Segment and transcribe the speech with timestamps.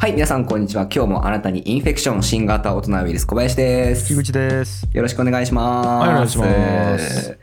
[0.00, 0.84] はい、皆さんこんにちは。
[0.84, 4.08] 今日もあなたにインフェクション新型大人ウイルス小林です。
[4.08, 4.88] 樋口です。
[4.94, 5.88] よろしくお願いします。
[5.88, 7.38] はいお願いします。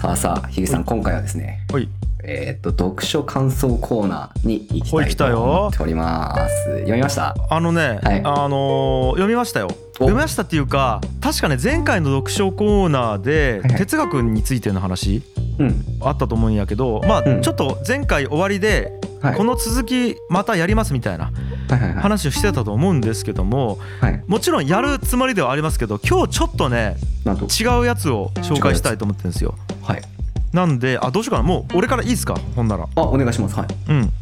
[0.00, 1.88] さあさあ、樋口さん、今回はですね、はい。
[2.28, 6.64] えーっと、読書感想コーナーに行きたいと思っております。
[6.80, 9.68] 読みましたあのね、はいあのー読みましたよ。
[9.94, 15.22] 読みましたっていうか、確かね前回の読書コーナーではいはい哲学についての話
[15.58, 15.84] うん。
[16.00, 19.36] あったと思うんやけど、まあうんちょっと前回終わりではい。
[19.36, 21.30] この続きまたやりますみたいな。
[22.00, 24.22] 話をしてたと思うんですけども、はい。
[24.26, 29.54] もちろんやるつもりではありますけど、今日ちょっとね違うやつを紹介したいと思ってるんですよ。
[29.82, 30.02] はい。
[30.56, 31.42] なんで、あどうしようかな。
[31.48, 32.34] もう俺からいいですか？
[32.56, 32.88] ほんなら。
[32.96, 33.54] あ、お願いします。
[33.56, 33.66] はい。
[33.90, 34.12] うん。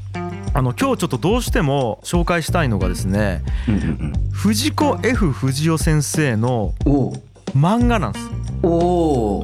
[0.52, 6.74] あの今日ちょっとどうしても紹介したいのがですねうんうん藤子 F 不二雄先生の
[7.56, 8.30] 漫画なんです、
[8.62, 8.68] お。
[9.38, 9.42] おう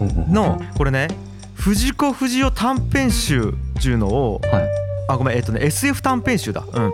[0.00, 0.04] お。
[0.06, 1.08] ん、のこれね
[1.54, 4.68] 藤子不二雄短編集っていうのをはい。
[5.08, 6.92] あごめんえっとね SF 短編集だ、うん、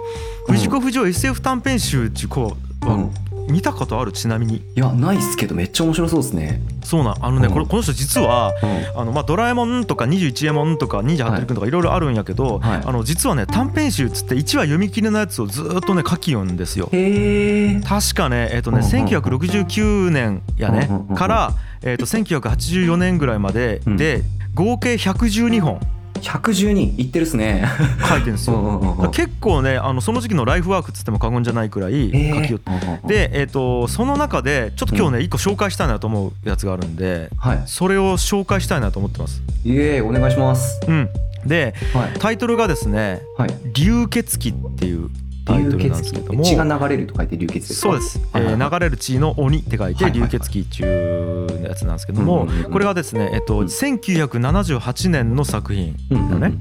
[0.48, 3.10] 藤子不二雄 SF 短編集ってこう、うん。
[3.48, 4.12] 見たことある？
[4.12, 4.56] ちなみに。
[4.56, 6.60] いや、ないっすけど、めっちゃ面白そうですね。
[6.84, 7.52] そうなんあのね、うん。
[7.52, 9.00] これこの人実はうん。
[9.00, 12.82] あのまあ、ドラえもんとか21エモンとか忍者ハットリくんとかいろいろあるんやけど、はい。
[12.84, 16.86] あの実はね短編集っつって1話読み切りのやつをずーっとね書き読んですよ。
[16.86, 23.96] 確かねえっ、とねうんうんうん1969年やねうんうんうんから、えー、と1984年ぐらいまでうん。
[23.96, 24.22] で
[24.54, 25.80] 合計112本
[26.22, 27.64] 112いってるっすね。
[28.08, 29.10] 書いてるんですよ。
[29.12, 33.06] 結構ねあのその時期のライフワークっつっても過言じゃないくらいえー書きよって。
[33.06, 37.62] で、えー、とその中でちょっと今日ね一個紹介したいなと思うやつがあるんではい。
[37.66, 39.42] それを紹介したいなと思ってます。
[39.64, 40.80] いえ、お願いします。
[40.86, 41.08] うん、
[41.46, 42.18] ではい。
[42.18, 43.50] タイトルがですねはい。
[43.74, 45.10] 「流血鬼」っていう
[45.44, 47.90] タイトルなんですけども血が流れると書いて流血ですか？
[47.90, 53.66] そうです、えー流れる血の鬼って書いて流血鬼っていうやつなんですけどもこれがですね、えっと、うん。
[53.66, 56.54] 1978年の作品だね。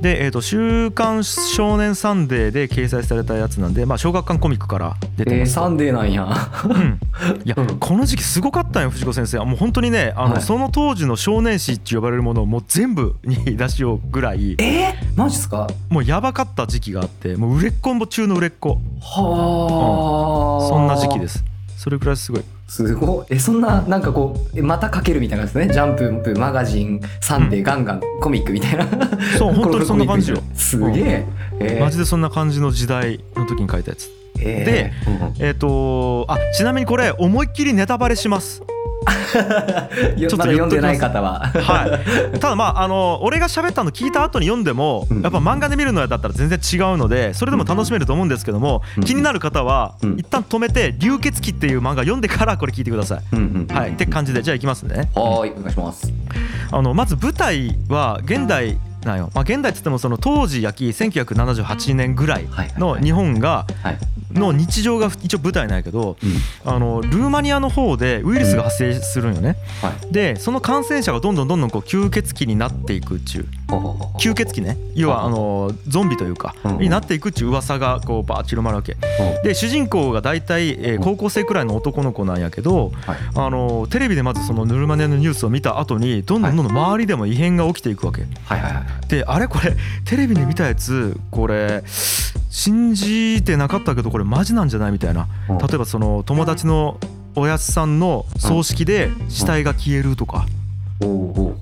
[0.00, 5.52] で、えっと「週刊少年サンデー」で掲載されたやつなんで、まあ、小学館コミックから出てえー、ます。
[5.52, 6.26] サンデーなんや。
[6.64, 6.98] うん。
[7.44, 7.78] いやうん。
[7.78, 9.38] この時期すごかったんよ藤子先生。
[9.44, 10.42] もう本当にねあの、はい。
[10.42, 14.54] その当時の少年誌って呼ばれるものをもう全部に出しようぐらい。
[14.58, 15.68] えー、マジっすか？
[15.90, 18.80] もうやばかった時期があってもう売れっ子も中の売れっ子。
[19.00, 21.44] はあ、そんな時期です。
[21.76, 22.42] それくらいすごい。
[22.68, 23.26] すごい。
[23.30, 25.68] えそんななんかこうえまた書けるみたいなですね。
[25.68, 28.86] ジャンプマガジンサンデー、ガンガンコミックみたいな。
[29.38, 30.42] そう本当にそんな感じよ。
[30.54, 31.26] すげえ、
[31.60, 31.80] えー。
[31.80, 35.08] マジでそんな感じの時代の時に書いたやつえー。
[35.08, 35.34] うんうん。
[35.38, 38.62] えっ、とあちなみにこれ思いっきりネタバレします。
[39.30, 41.40] ちょっと読んでない方は。
[41.40, 42.00] は
[42.34, 42.38] い。
[42.38, 53.72] ただまああの俺が喋ったの聞いた後に読んでもうんやっぱ漫画で見るのだったら全然違うのでそれでも楽しめると思うんですけどもうん気になる方はうん一旦止めて「流血鬼」っていう漫画読んでからこれ聞いてください。
[53.72, 53.90] はい。
[53.90, 54.42] って感じで。
[54.42, 55.10] じゃあいきますね。
[55.14, 56.12] はーいお願いします。
[56.72, 63.98] あのまず舞台は現代なんよ、まあ、現代っつってもその当時焼き1978年ぐらいの日本がはい。
[64.32, 66.72] の日常が一応舞台なんやけどうん。
[66.72, 69.56] あのルーマニアの方でウイルスが発生するんよね。
[69.82, 70.12] はい。
[70.12, 73.46] でその感染者がどんどんどんどんこう吸血鬼になっていくっちゅう。
[74.18, 74.76] 吸血鬼ね。
[74.94, 78.96] 要はあのゾンビというかうんになっていくっちゅう噂がこうバーッ広まるわけ。
[79.42, 83.18] で主人公が大体えー高校生くらいの男の子なんやけどはい。
[83.34, 88.22] あのテレビでまずそのヌルマニアのニュースを見た後にどんどんどんどん周りでも異変が起きていくわけ
[89.08, 89.48] であれ？
[89.48, 91.82] これテレビで見たやつこれ
[92.50, 94.92] 信じてなかったけどこれマジなんじゃない？
[94.92, 95.28] みたいな。
[95.48, 95.58] うん。
[95.58, 96.98] 例えばその友達の
[97.36, 100.46] おやつさんの葬式で死体が消えるとか、
[101.00, 101.56] ほ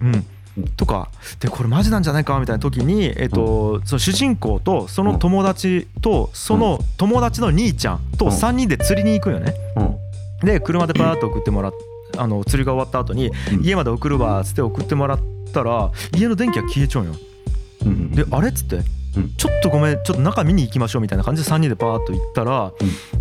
[0.00, 1.10] うん、とか。
[1.40, 2.38] でこれマジなんじゃないか？
[2.40, 8.30] みたいな時に、えっとその主人公とその友達とその友達の兄ちゃんとうん。
[8.32, 9.54] 3人で釣りに行くんよね。
[9.76, 10.46] うん。
[10.46, 11.72] で車でパーッと送ってもらっ
[12.16, 13.64] あの釣りが終わった後にうん。
[13.64, 15.20] 家まで送るわっつって送ってもらっ
[15.52, 17.14] たら家の電気が消えちゃうんよ。
[17.82, 18.76] うんうんであれっつって、
[19.16, 19.30] うん。
[19.36, 22.72] ちょっとごめんちょっと中見に行きましょうみたいな感じで3人でパーッと行ったら、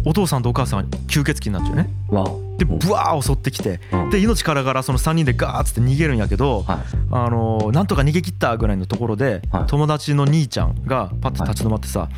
[0.06, 1.90] お父さんとお母さん吸血鬼になっちゃうね。
[2.10, 2.26] わ
[2.58, 4.10] でブワー襲ってきてうん。
[4.10, 6.78] で命からがらその3人でガーッつって逃げるんやけど、はい。
[7.12, 9.64] あのーなんとか逃げ切ったぐらいのところで、はい。
[9.68, 12.10] 友達の兄ちゃんがパッと立ち止まってさ、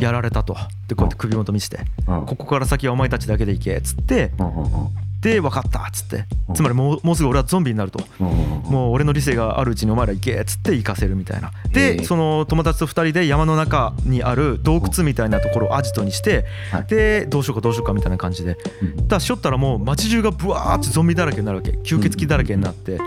[0.00, 0.56] やられたと。
[0.88, 2.26] でこうやって首元見せて、うん。
[2.26, 4.88] ここから先はお前たちだけで行けっつってうんうんうん
[5.22, 6.24] で分かったっつって。
[6.48, 6.54] うん。
[6.54, 8.00] つまりもうもうすぐ俺はゾンビになると。
[8.18, 11.52] もう俺の理性があるうちにお前ら行けっつって行かせるみたいな。
[11.70, 16.86] でその友達と2人で山の中にある洞窟みたいなところをアジトにしてはい。
[16.86, 18.58] でどうしようかどうしようかみたいな感じで。
[18.82, 19.08] うん。
[19.08, 21.70] だしょったらもう街中がブワーッとゾンビだらけになるわけ。
[21.70, 22.98] 吸血鬼だらけになって。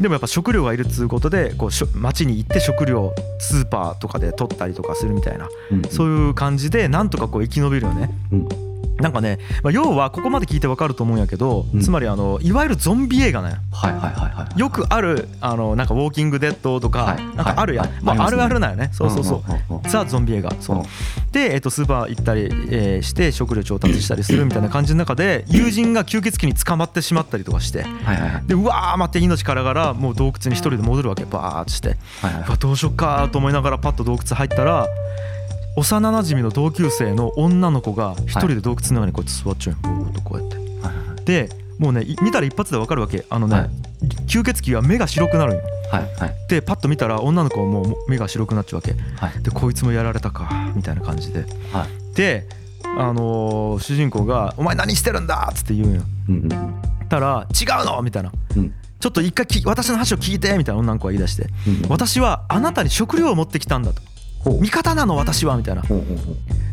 [0.00, 5.48] でもやっぱ食料がいるっつうことでこうしょ街に行って食料スーパーとかで取ったりとかするみたいな。
[5.72, 5.82] うん。
[5.90, 8.10] そういう感じでなんとかこう生き延びるよね。
[8.32, 8.73] うん
[9.04, 11.80] なんかね、まあ、要はここまで聞いてわかると思うんやけど、うん。
[11.82, 13.58] つまりあのいわゆるゾンビ映画なんや。
[13.70, 17.36] はいはいはいはいよくあるあのなんかウォーキングデッドとか、はい。
[17.36, 18.88] なんかあるやん、はいまあ、あるあるなんよね。
[18.92, 20.50] そうそうそう、ザ・ゾンビ映画。
[20.58, 20.82] そう、うん
[21.32, 27.82] で、えっと、スーパー行ったり、えーして食料調達したりするみたいな感じの中で友人が吸血鬼に捕まってしまったりとかして。
[27.82, 28.46] はいはいはい。
[28.46, 31.96] でうわー待って命からがらもう洞窟に一人で戻るわけバーッとして。
[32.22, 34.86] はいはいどうしよっかと思いながらパッと洞窟入ったら
[35.76, 40.56] 幼なじみの同級生の女の子が一人で洞窟の中にこうやって座っちゃうよ、ぼーっとこうやって。
[40.56, 40.62] は
[41.20, 41.24] い。
[41.24, 41.48] で
[41.78, 43.24] もうねい見たら一発でわかるわけ。
[43.28, 43.70] あのね、はい。
[44.26, 45.62] 吸血鬼は目が白くなるんよ。
[45.90, 46.34] はいはい。
[46.48, 48.94] でパッと見たら女の子はもう目が白くなっちゃうわけ。
[49.16, 49.42] はい。
[49.42, 51.44] でこいつもやられたかみたいな感じで。
[51.72, 52.14] はい。
[52.16, 52.46] で
[52.96, 56.02] あのー主人公が「お前何してるんだ!」っつって言うんよ。
[56.28, 57.08] うんうん。
[57.08, 58.30] たら「違うの!」みたいな。
[58.56, 61.48] うん「ちょっと一回き私の話を聞いて」みたいな女の子が言い出して。
[61.66, 64.00] うん「私はあなたに食料を持ってきたんだ」と。
[64.00, 64.10] ほう
[64.60, 65.82] 「味方なの私は」みたいな。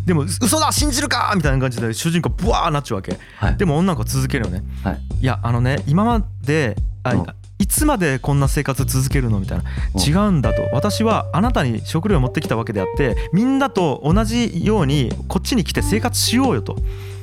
[0.05, 3.19] でも嘘だ信じるかみたいな感じで主人公ブワーなっちゃうわけ。
[3.37, 3.57] はい。
[3.57, 4.63] でも女の子は続けるよね。
[4.83, 4.99] はい。
[5.21, 7.25] いやあのね今まであうん。
[7.59, 9.63] いつまでこんな生活続けるのみたいな。
[9.93, 10.01] うん。
[10.01, 10.63] 違うんだと。
[10.73, 16.75] 私はあなたに食料を持ってきたわけであってみんなと同じようにこっちに来て生活しようよと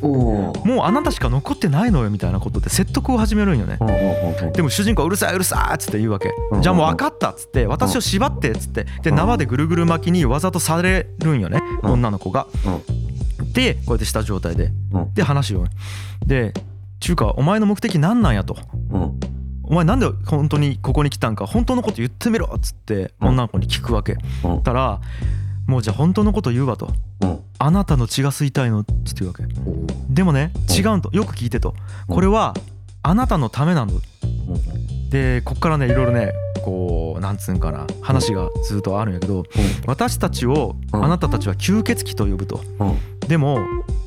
[0.06, 3.78] もうあなたしか残ってないのよみたいなことで説得を始めるんよね。
[4.52, 6.32] でも主人公はうるさいうるさいっつって言うわけ。
[6.52, 6.62] うん。
[6.62, 11.92] じゃあもう分かったっつって私を縛ってっつってで縄でぐるぐる巻きにわざとされるんよねうん。
[11.92, 12.46] 女の子が。
[13.52, 14.70] でこうやってした状態で。
[14.92, 15.14] うん。
[15.14, 15.64] で話を。
[16.26, 16.52] で
[17.00, 18.56] 中華お前の目的何なんやと。
[18.90, 19.20] うん。
[19.64, 23.28] お前なんで本当にここに来たんか本当のこと言ってみろっつってうん。
[23.28, 24.16] 女の子に聞くわけ。
[24.44, 24.62] うん。
[24.62, 25.00] たら
[25.68, 26.90] もうじゃあ本当のこと言うわと。
[27.20, 27.38] うん。
[27.58, 29.44] あなたの血が吸いたいのって言うわけ。
[30.08, 31.10] でもね違うんと。
[31.12, 31.74] よく聞いてと。
[32.08, 32.54] これは
[33.02, 34.00] あなたのためなの
[35.10, 36.32] でこっからねいろいろね
[36.64, 39.44] こうなんつうんかな話がずっとあるんやけど
[39.86, 41.04] 私たちをうん。
[41.04, 42.62] あなたたちは吸血鬼と呼ぶと。
[42.80, 43.28] うん。
[43.28, 43.58] でも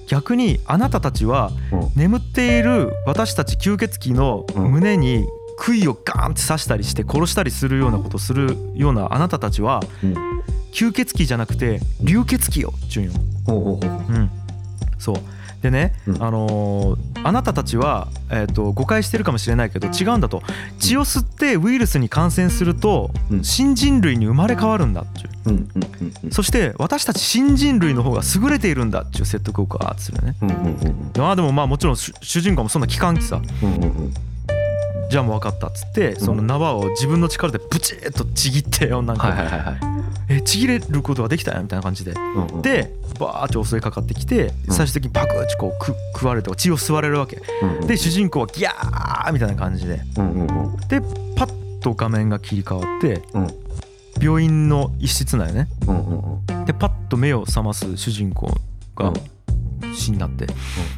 [0.07, 1.89] 逆にあなたたちはうん。
[1.95, 5.27] 眠っている私たち吸血鬼の胸に
[5.59, 10.15] 杭をガーンって刺したりして殺したりするようなことするようなあなたたちはうん
[10.71, 13.13] 吸血鬼じゃなくて流血鬼よっちゅうんよ。
[13.45, 14.13] ほうほうほう。
[14.13, 14.29] うん、
[14.97, 15.15] そう。
[15.61, 16.23] でね、うん。
[16.23, 20.41] あのーあなたたちは、えー、と誤解してるかもしれないけど違うんだと。
[20.79, 23.43] 血を吸ってウイルスに感染するとうん。
[23.43, 25.49] 新人類に生まれ変わるんだっちゅう。
[25.51, 26.31] うんうんうんうん。
[26.31, 30.35] そして私たち新人類の方が優れているんだっちゅう説得をガーッとするよね。
[30.41, 33.39] うんうんうんまあでもまあもちろん主主人公もそんな聞かんきさ。
[33.61, 34.13] うんうんうん。
[35.11, 42.11] じゃあもう分かったっつってその縄を自分の力でブチッとちぎって女の子はいはいはいはいえちぎれることができたよみたいな感じで。
[42.11, 44.73] うんうんでバーッと襲いかかってきてうん。
[44.73, 47.41] 最終的にパクッとこうく食われて血を吸われるわけ。
[47.61, 50.01] うんうんで主人公はギャーみたいな感じで。
[50.17, 50.77] うんうんうん。
[50.87, 51.01] で
[51.35, 53.47] パッと画面が切り替わってうん。
[54.21, 55.67] 病院の一室内ね。
[55.87, 56.65] うんうんうん。
[56.65, 58.53] でパッと目を覚ます主人公
[58.95, 59.13] が
[59.95, 60.47] 死になって。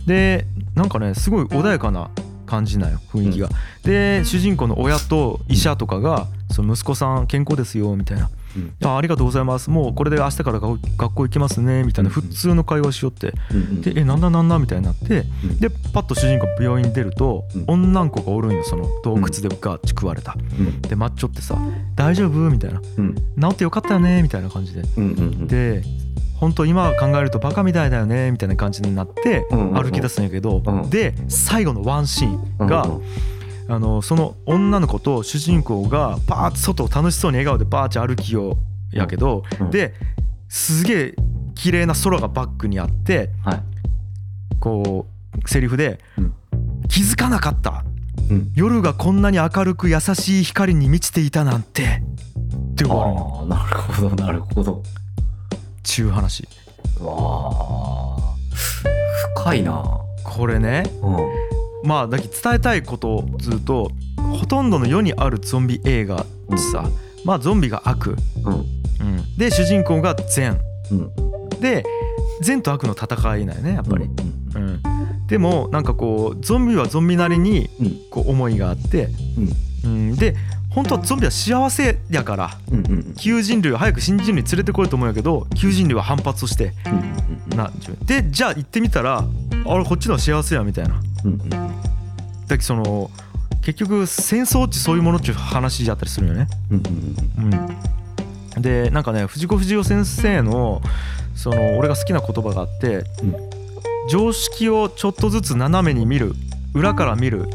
[0.06, 0.46] で
[0.76, 2.10] なんかねすごい穏やかな
[2.46, 3.50] 感じなんよ雰囲気が。
[3.84, 9.70] で主人公の親と医者とかが「その息子さん健康ですよ」みたいなうん「あありがとうございます。
[9.70, 13.34] もうこれで明日から学学校行きますね」みたいな普通の会話しよって。
[13.52, 15.60] うんうんで「えなんだなんだ」みたいになってうん。
[15.60, 17.64] でパッと主人公病院に出るとうん。
[17.68, 20.36] 女の子がおるんよその洞窟でガッチ食われた。
[20.60, 20.82] うん。
[20.82, 21.58] でマッチョってさ
[21.96, 22.82] 「大丈夫?」みたいな。
[22.98, 24.84] うん「治ってよかったよね」みたいな感じで。
[25.48, 25.84] で
[26.40, 30.90] 本当今考えるとバカみたいだよねみたいな感じになって歩き出すんやけど、うん。
[30.90, 32.90] で最後のワンシーンが、
[33.70, 38.58] あのその女の子と主人公がパーッと外を楽しそうに笑顔でバーッチ歩きを
[38.92, 39.70] やけど、うん。
[39.72, 39.94] で
[40.50, 41.16] すげえ
[41.56, 43.64] 綺麗な空がバックにあってはい。
[44.60, 45.08] こ
[45.44, 46.34] うセリフでうん
[46.90, 47.84] 「気づかなかった。
[48.30, 48.52] うん。
[48.56, 52.02] 夜がこんなに明るく優しい光に満ちていたなんて」
[52.74, 53.14] って終わる。
[53.14, 54.84] のああなるほどなるほど。
[55.84, 56.48] ちゅう話。
[57.00, 57.14] うわ
[58.18, 58.36] あ
[59.36, 59.84] 深いな。
[60.24, 61.18] これねうん
[61.84, 66.90] まあだけど伝えたいことをずっとほとんどの世にあるゾンビ映画ってさ、
[67.26, 69.38] まあゾンビが悪、うん。
[69.38, 70.60] で主人公が善。
[70.92, 71.60] うん。
[71.60, 71.84] で
[72.42, 74.82] 善と悪の戦いなんよねやっぱり、うんうん
[75.28, 78.02] でもなんかこうゾンビはゾンビなりにうん。
[78.12, 79.08] こう思いがあって、
[79.86, 80.16] うん。
[80.16, 80.36] で
[80.74, 83.16] 本当はゾンビは幸せやからうんうんうん。
[83.16, 86.74] 旧人類を早く新人類連れてこいと思うんやけど旧人類は反発をして
[87.52, 87.72] うんな
[88.06, 89.24] でじゃあ行ってみたら
[89.66, 91.02] あれこっちの幸せやみたいな。
[91.26, 91.50] うんうん。
[91.50, 93.10] だその
[93.62, 96.48] 結局戦争ってそういうものっていう話だったりするよね。
[96.72, 96.84] うん
[97.38, 97.54] うん。
[98.56, 100.82] うん、でなんかね藤子不二雄先生の
[101.36, 103.36] その俺が好きな言葉があって、うん。
[104.10, 106.34] 常識をちょっとずつ斜めに見る
[106.74, 107.48] 裏から見る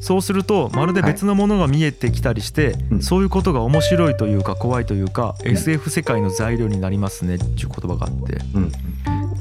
[0.00, 3.02] そうするとまるで別のものが見えてきたりして、うん。
[3.02, 5.48] そういうことが面白いというか怖いというか、ん。
[5.48, 8.38] SF 世界の材料になりますねっていう言葉があって。
[8.54, 8.72] うん。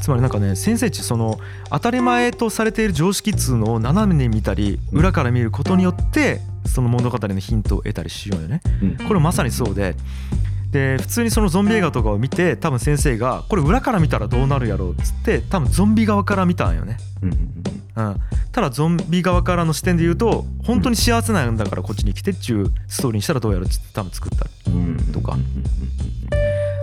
[0.01, 8.61] つまりなんかね先生っちその当たり前とされている常識っつうのを斜めに見たり裏から見ることによってその物語のヒントを得たりしようよね。
[8.81, 9.07] うん。
[9.07, 9.95] これまさにそうで
[10.71, 17.63] で普通にそのゾンビ映画とかを見て多分先生がこれ裏から見たらどうなるやろうっつって多分ゾンビ側から見たんよね、うん
[18.51, 25.35] ただゾンビ側からの視点で言うと本当に幸せなんだからこっちに来てっちゅうストーリーにしたらどうやろうっつって多分作ったうんうんとか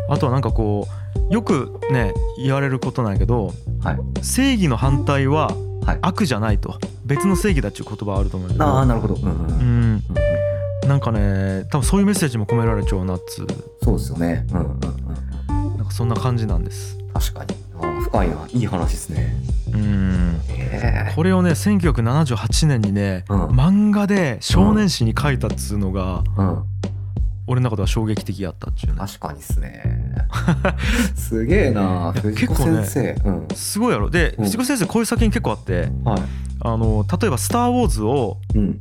[0.08, 0.88] あとはなんかこ
[1.30, 2.12] うよくね
[2.42, 3.98] 言われることなんやけどうんはい。
[4.22, 5.52] 正義の反対は
[5.84, 5.98] はい。
[6.02, 6.78] 悪じゃないと。
[7.04, 8.64] 別の正義だっちゅう言葉あると思うんやけど。
[8.64, 9.14] ああなるほど。
[9.14, 9.28] うんうん。
[9.28, 9.62] う
[10.00, 10.04] ん
[10.86, 13.46] なんかね多分そういうメッセージも込められちゃうなっつう。
[13.82, 14.46] そうですよね。
[14.52, 15.76] うんうんうん。
[15.76, 16.98] なんかそんな感じなんです。
[17.12, 17.54] 確かに。
[17.80, 18.46] あー深いな。
[18.52, 19.34] いい話ですね。
[19.72, 20.40] うん。
[20.50, 23.46] えこれをね1978年にねうん。
[23.48, 26.62] 漫画で少年誌に書いたっつうのがえうん。
[27.46, 28.98] 俺の中では衝撃的やったっちゅうね。
[28.98, 29.82] 確かにっすね。
[31.14, 33.30] すげえな結構ね先生。
[33.30, 33.48] うん。
[33.54, 34.10] すごいやろ。
[34.10, 34.44] でうん。
[34.44, 36.22] 藤子先生こういう作品結構あってはい。
[36.60, 38.80] あの例えば「スター・ウォーズ」をうん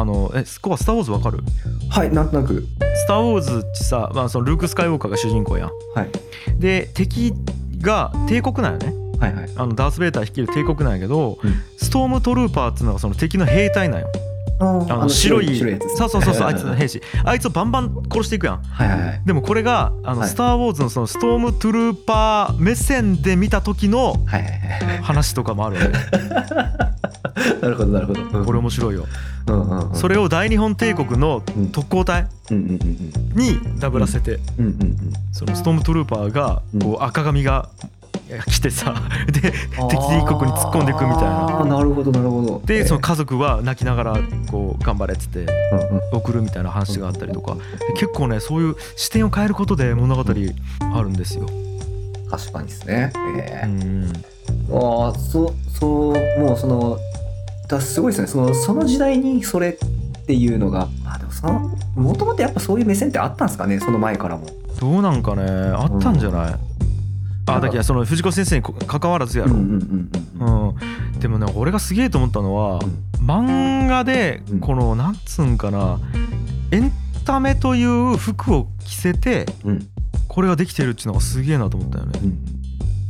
[0.00, 1.42] あのえスコア「スター・ウォーズ」わかる？
[1.90, 2.66] はいなんとなく。
[2.94, 5.70] スター・ウォーズってさ、まあ、そのルーク・スカイウォーカーが主人公やん。
[5.94, 6.10] はい。
[6.58, 7.32] で敵
[7.80, 8.94] が帝国なんよね。
[9.18, 9.50] はいはい。
[9.56, 11.54] あのダース・ベイター率いる帝国なんやけど、うん。
[11.78, 14.08] ストームトルーパーっていうのがその敵の兵隊なんよ。
[14.60, 17.00] ああの白い白いそうそうそうそうあいつのはい兵士。
[17.24, 18.62] あいつをバンバン殺していくやん。
[18.62, 20.28] はいはいでもこれがあの、はい。
[20.28, 24.42] スター・ウォーズのそのストームトゥルーパー目線で見た時のはいはい
[24.84, 25.88] はい話とかもあるわけ
[27.62, 28.44] なるほどなるほど。
[28.44, 29.06] これ面白いよ。
[29.48, 29.96] うんうんうん。
[29.96, 34.96] それを大日本帝国のうん特攻隊うんうんうんにダブらせてうんうんうん。
[35.32, 37.68] そのストームトゥルーパーがこう赤髪が
[38.46, 38.94] 来てさ
[39.32, 39.50] で敵
[40.26, 42.62] 国に突っ込んでいくみたいあなーなるほどなるほど。
[42.66, 44.16] でその家族は泣きながら
[44.50, 46.00] こう頑張れっつってうんうん。
[46.12, 47.54] 送るみたいな話があったりとか。
[47.54, 47.60] で
[47.94, 51.46] 結構ねそういう視点を変えることで物語あるんですよ。
[52.30, 53.12] 確かにですね。
[53.38, 54.12] ええうん。
[54.70, 56.98] ああそうそうもうその
[57.68, 58.26] だすごいですね。
[58.26, 60.88] そのその時代にそれっていうのが。
[61.04, 64.46] あでもそのもともとやっぱそういう目線ってあったんですかねその前からも。
[64.80, 66.54] どうなんかねあったんじゃない、
[67.46, 70.72] あだけどその藤子先生にこ関わらずやろ、うんうんうんうんう
[71.16, 71.18] ん。
[71.18, 72.80] でもね俺がすげえと思ったのは、
[73.20, 75.98] 漫画でうんこのなんつうんかな
[76.70, 76.92] エン
[77.24, 79.88] タメという服を着せてうん。
[80.28, 82.20] これができてるっていうのがすげえなと思ったよね。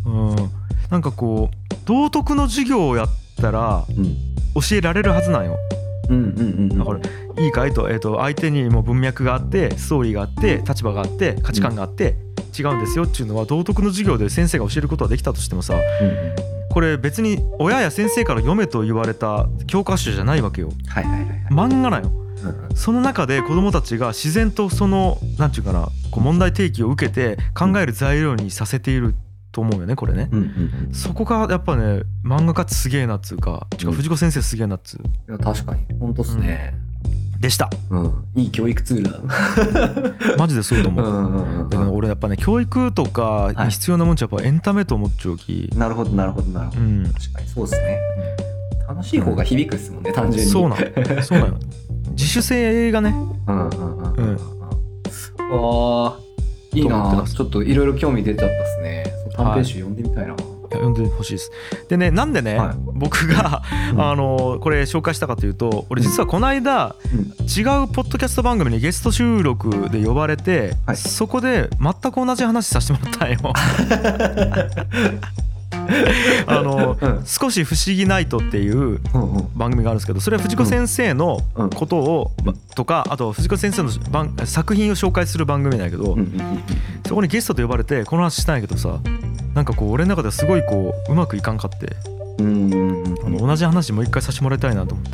[0.06, 0.30] うん。
[0.30, 0.36] うん、
[0.88, 4.16] なんかこう道徳の授業をやったらうん
[4.54, 5.56] 教えられるはずなんよ。
[6.08, 7.00] うんうんうんだから
[7.44, 12.16] いいかいと,、えー、と相手にも文脈があってストーリーがあって立場があって価値観があって
[12.58, 16.14] 違うんですよっていうのは道徳の授業で先生が教えることはできたとしてもさうんうん。
[16.70, 20.70] これ別に親や先生から読めと言われた教科書じゃないわけよ。
[20.86, 21.40] はいはいはいはい。
[21.50, 22.10] 漫画なんよ。
[22.10, 22.28] うん
[22.76, 29.16] その中で子供たちが自然とその何て言うかなこう問題提起を受けて考える材料にさせている
[29.58, 30.28] と思うよねこれね。
[30.30, 30.42] うんう
[30.90, 35.02] んそこがやっぱね漫画家すげえなっつうか藤子先生すげえなっつう。
[35.28, 35.84] いや確かに。
[35.98, 36.74] 本当っすね。
[37.40, 37.68] でした。
[37.90, 38.24] うん。
[38.36, 40.36] いい教育ツールだ。
[40.38, 41.06] マジでそうと思う。
[41.06, 41.68] うんうんうんうん。
[41.68, 46.80] だから俺やっぱね教育とかに必要なもんじゃやっぱエンタメと思っちゃうき、なるほどなるほどなるほど。
[46.80, 47.02] うん。
[47.12, 47.98] 確かにそうですね。
[48.88, 50.50] 楽しい方が響くっすもんね単純に。
[50.50, 50.78] そうなん
[51.24, 51.58] そうなんよ
[52.12, 53.12] 自主性がね。
[53.48, 54.38] うんうんうんうんうん
[55.50, 56.27] わあ
[56.78, 59.04] いいなちょっといろいろ興味出ちゃったっすね。
[59.34, 60.36] 短編集読んでみたいな、いや
[60.70, 61.50] 読んでほしいです。
[61.88, 62.74] でねなんでね、はい。
[62.76, 64.02] 僕が、うん。
[64.02, 67.20] あのこれ紹介したかというと俺実はこの間、うん。
[67.20, 67.26] 違う
[67.88, 70.96] ポッドキャスト番組にゲスト収録で呼ばれて、はい。
[70.96, 73.38] そこで全く同じ話させてもらったんよ。
[76.46, 77.22] あの、うん。
[77.26, 79.00] 少し不思議ナイトっていう
[79.56, 81.70] 番組があるんですけどそれは藤子先生のうん。
[81.70, 82.54] ことを、うん。
[82.74, 86.38] とかあと藤子先生の番作品を紹介する番組なんやけど、うん。
[87.06, 89.00] そこにゲストと呼ばれてこの話したんやけどさ
[89.54, 91.96] なんかこう俺の中ではすごいこううまくいかんかって
[92.38, 95.10] うんあの同じ話もう一回させてもらいたいなと思って。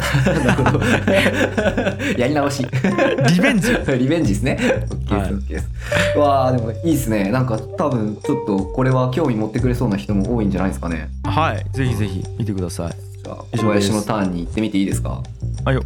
[2.21, 2.66] やり直し。
[3.35, 3.69] リベンジ。
[3.99, 4.59] リベンジですね。
[5.09, 5.31] OK はい。
[5.31, 5.59] です OK で
[6.12, 6.19] す。
[6.19, 7.31] わあでもいいですね。
[7.31, 11.09] なんか多分ちょっとこれは興味持ってくれそうな人も多いんじゃないですかね。
[11.25, 11.64] はい。
[11.73, 12.95] ぜひぜひ見てください。
[13.25, 15.23] じゃあ小林のターンに行ってみていいですか？
[15.64, 15.83] はいよ。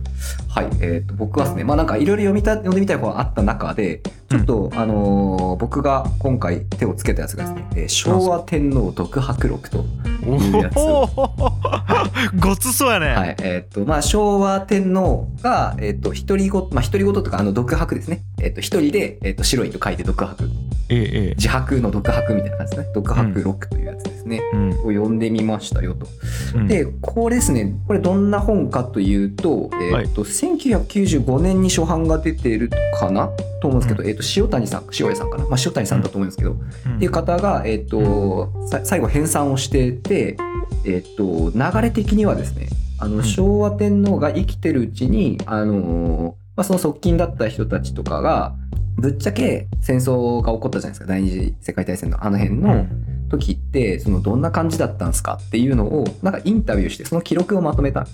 [0.48, 9.84] はい、えー、と僕はですねまあなんかいろいろ読みた読んでみたい本があった中でちょっと、あのー僕が今回手をつけたやつがですね「えー昭和天皇独白録」と
[10.26, 10.76] おいうやつ。
[10.76, 11.08] お
[12.38, 20.48] ごつそうやね、はいえーとまあ、昭和天皇が、えー、と独り言まあ独り言とかあの独白ですね、えー、と一人で、えー、と白いと書いて独白
[20.90, 21.34] ええええ。
[21.36, 22.92] 自白の独白みたいな感じですね。
[22.94, 24.70] 独白録というやつですね、うん。
[24.70, 26.06] を読んでみましたよと。
[26.54, 26.66] うん。
[26.66, 27.74] でこれですね。
[27.86, 33.30] これどんな本かというと,、えーと1995年に初版が出てるかな？
[33.60, 36.96] と思うんですけど、うえー、と塩谷さん塩谷さんかな、まあ、塩谷さんだと思うんですけど、うん。
[36.96, 40.36] っていう方が、えーとさ最後編纂をしてて、
[40.84, 42.68] えー、と流れ的にはですね
[42.98, 43.24] あのん。
[43.24, 48.52] 昭和天皇が生きてるうちに、あのーまあ、その側近だった人たちとかが
[48.96, 51.06] ぶっちゃけ戦争が起こったじゃないですか。
[51.06, 52.84] 第二次世界大戦のあの辺の
[53.30, 55.38] 時ってそのどんな感じだったんですか？
[55.40, 58.08] っていうのをなんかインタビューしてその記録をまとめた。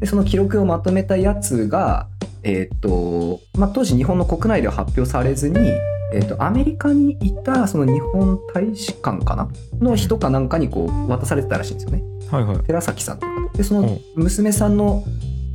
[0.00, 2.08] でその記録をまとめたやつが、
[2.42, 5.56] えーっとまあ、当時日本の国内では発表されずに、
[6.12, 9.48] えーっとアメリカにいたその日本大使館かな？
[9.80, 12.02] の人かなんかにこう渡されてたらしいんですよね。
[12.30, 12.58] はいはい。
[12.64, 15.02] 寺崎さんという方でその娘さんの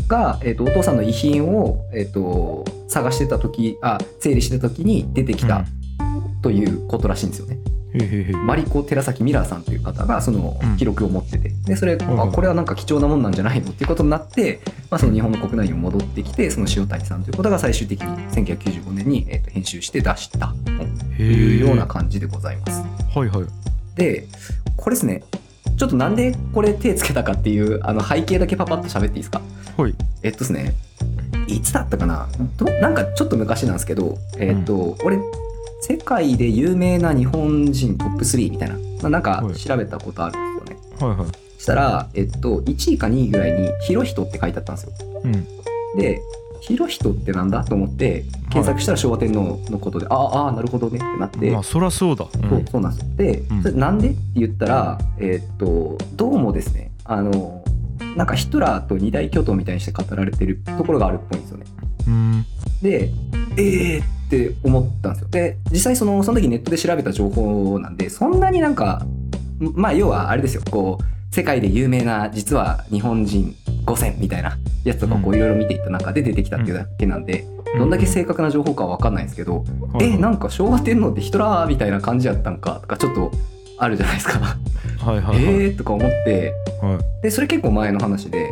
[0.07, 5.65] が、えーっとお父さんの遺品を、えーっと探してた時あ整理してた時に出てきた
[6.41, 7.57] ということらしいんですよね。
[8.45, 10.77] マリコ・寺崎ミラーさんという方がそのうん。
[10.77, 11.49] 記録を持ってて。
[11.65, 13.71] でそれ、あこれはなんか貴重なもんなんじゃないの？
[13.71, 14.59] っていうことになって、
[14.91, 22.81] まあ、その日本の国内に戻ってきてその塩谷さんということが最終的に1995年に、えーと編集して出した本とへいうようなえ感じでございます。
[23.17, 23.45] はいはい。
[23.95, 24.27] で
[24.75, 25.23] これですね
[25.77, 29.41] ちょっとなんでこれ手つけたかっていうあの背景だけパパッと喋っていいですか？
[29.77, 29.95] はい。
[30.23, 30.73] えっとですね
[31.47, 32.27] いつだったかな？
[32.57, 35.19] どなんかちょっと昔なんですけどえっと、俺
[35.81, 39.55] 世界で有名な日本人トップ3みたいな、まあ、なんかはい。
[39.55, 41.27] 調べたことあるんですよね、はいはい。
[41.57, 44.91] そしたら、えっと、1位か2位ぐらいに「ヒロヒト」って書いてあったんですよ。
[45.23, 45.47] うん。
[45.97, 46.21] で
[46.61, 52.25] ヒロヒトってなんだと思って検索したら昭和天皇のことで、ああああなるほどねってなって、まあそりゃそうだ。
[52.25, 53.17] うそうんそうなんです。
[53.17, 53.61] で、うん。
[53.61, 57.63] それなんでって言ったらえーっとどうもですねあの
[58.15, 61.65] なんかヒトラーと二大巨頭みたいにして語られてるところがあるっぽいんですよね。
[62.07, 62.45] うん。
[62.81, 63.09] で
[63.57, 65.27] えーって思ったんですよ。
[65.29, 69.05] で実際そのその時ネットで調べた情報なんでそんなになんか
[69.59, 70.63] まあ要はあれですよ。
[70.69, 71.03] こう
[71.35, 77.45] 世界で有名な実は日本人5000みたいなやつとかをこういろいろ見ていった中で出てきたっていうだけなんで、
[77.77, 79.65] どんだけ正確な情報かは分かんないんですけど、
[79.99, 83.31] えなんか昭和天皇ってヒトラーみたいな感じやったんかとかちょっと
[83.77, 84.39] あるじゃないですか。
[84.39, 85.43] はいはいはい。
[85.43, 87.21] えーとか思ってはい。
[87.23, 88.49] でそれ結構前の話で。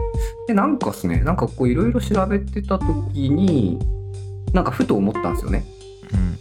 [0.48, 3.80] でなんかっすねなんかこういろいろ調べてた時に
[4.54, 5.64] なんかふと思ったんですよね。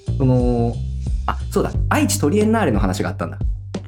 [0.08, 0.16] うん。
[0.18, 0.74] その
[1.26, 3.38] あそうだ愛知トリエンナーレの話があったんだ。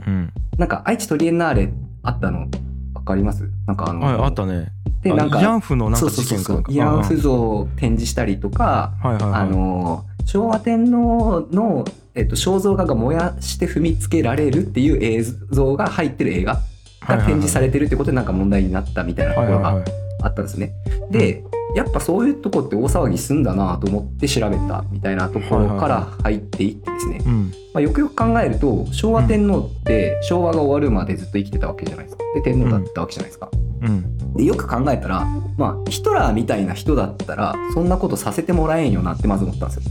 [0.07, 0.33] うん。
[0.59, 2.47] なんか愛知トリエンナーレあったの
[2.95, 3.51] 分かります？
[3.67, 4.69] なんかあの、はいあったね。
[4.87, 6.91] あでなんか慰安婦のなんかそうそうそうそう事件か。
[6.91, 9.33] 慰安婦像を展示したりとか、はいはいはい。
[9.43, 16.61] あの昭和天皇の、えっと、肖像画が燃やして踏みつけられるっていう映像が入ってる映画
[17.07, 19.85] が展示されてるってことでなんか問題になったみたいなところが
[20.23, 20.73] あったんですね。
[21.11, 21.43] で
[21.75, 27.53] やっぱそういうとこって大騒ぎすんだなと思って調べたみたいなところから入っていってですね、うん。
[27.75, 32.23] まあ、よくよく考えると昭和天皇って昭和が終わるまでずっと生きてたわけじゃないですか。
[32.37, 33.51] で天皇だったわけじゃないですか。
[33.83, 34.35] うん。
[34.35, 35.27] でよく考えたら、
[35.59, 39.83] まあ、ヒトラーみたいな人だったらそんなことさせてもらえんよなってまず思ったんですよ。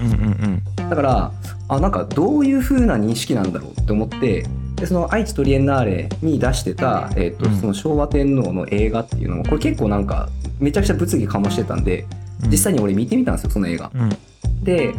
[0.00, 0.62] うんうん。
[0.76, 1.32] だから
[1.68, 4.44] あなんかどういう風な認識なんだろうって思って
[4.82, 7.60] でその愛知トリエンナーレに出してた、えーとうん。
[7.60, 12.04] その昭和天皇の映画っていうのもこれ結構なんかめちゃくちゃ物議かましてたんで
[12.42, 12.50] うん。
[12.50, 13.92] 実際に俺見てみたんですよその映画。
[13.94, 14.64] うん。
[14.64, 14.92] で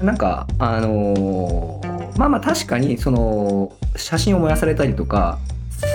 [0.00, 5.38] なんかあのーまあまあ確かにその写真を燃やされたりとか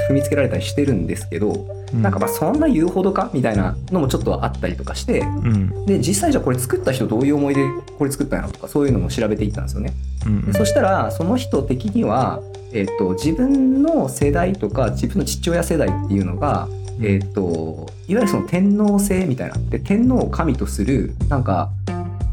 [0.09, 2.01] 踏みつけられたりしてるんですけど、うん。
[2.01, 5.85] なんかまあそんな言うほどかみたいなのもちょっとあったりとかしてうん。
[5.85, 7.63] で実際じゃあこれ作った人どういう思いで
[7.97, 9.93] これ作ったんやろとかそういうのも調べていったんですよね。
[10.25, 12.41] うんでそしたらその人的には、
[12.73, 16.67] えっと自分の世代とか自分の父親世代っていうのが、
[17.01, 19.55] えっといわゆるその天皇制みたいな。
[19.69, 21.69] で天皇を神とするなんか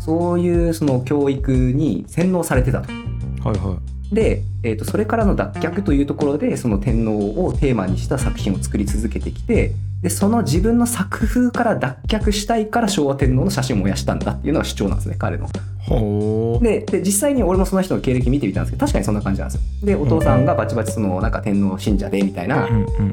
[0.00, 2.92] そういうその教育に洗脳されてたと。
[3.48, 9.72] はいはいで、えー、とそれからの脱却というところでその天皇をテーマにした作品を作り続けてきて
[10.02, 15.48] でその自分の作風から脱却したいから昭和天皇の写真を燃やしたんだっていうのが主張なんですね彼の。
[16.60, 19.62] でで実際に俺もその人の経歴見てみたんですけど確かにそんな感じなんですよ。
[19.84, 22.68] でお父さんがバチバチそのなんか天皇信者でみたいな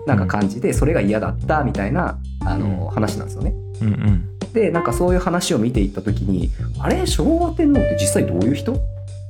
[0.06, 3.54] なんか感じでそれが嫌だったみたいなあの話なんですよね。
[3.82, 4.54] うんうん。
[4.54, 7.06] でなんかそういう話を見ていった時にあれ？
[7.06, 8.80] 昭和天皇って実際どういう人？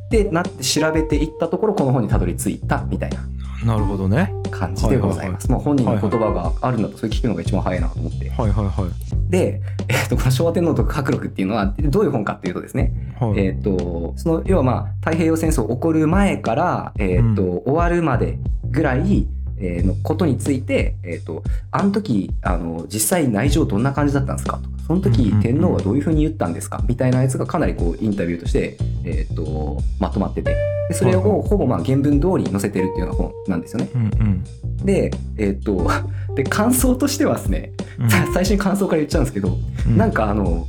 [0.09, 3.19] ってなって調べていったところこの本にたどり着いたみたいな
[3.65, 4.33] なるほどね。
[4.51, 5.51] 感じでございます。
[5.51, 8.29] まあ本人の言葉があるんだとそれ聞くのが一番早いなと思って。
[8.29, 9.31] はいはいはい。
[9.31, 13.39] で、えっとこの昭和天皇と格録っていうのはどういう本かっていうとですね、はい。
[13.39, 18.39] えっとその要はまあ太平洋戦争起こる前から、えっと終わるまで
[18.71, 19.27] ぐらい
[19.59, 24.57] えーのことについて、えっとあの時あの実際内情どんな感じだったんですか？
[24.57, 26.81] とかその時天皇はどういうふうに言ったんですか？
[26.87, 30.55] みたいなやつがかなりこうインタビューとして、えっとまとまってて。
[30.89, 33.89] でそれをほぼまあ原文通りに載せてるっていうような本なんですよね。
[33.93, 34.43] うんうん。
[34.85, 35.87] で、えっと
[36.35, 38.09] で感想としてはですね、うん。
[38.09, 39.55] 最初に感想から言っちゃうんですけど、
[39.87, 39.97] うん。
[39.97, 40.65] なんかあの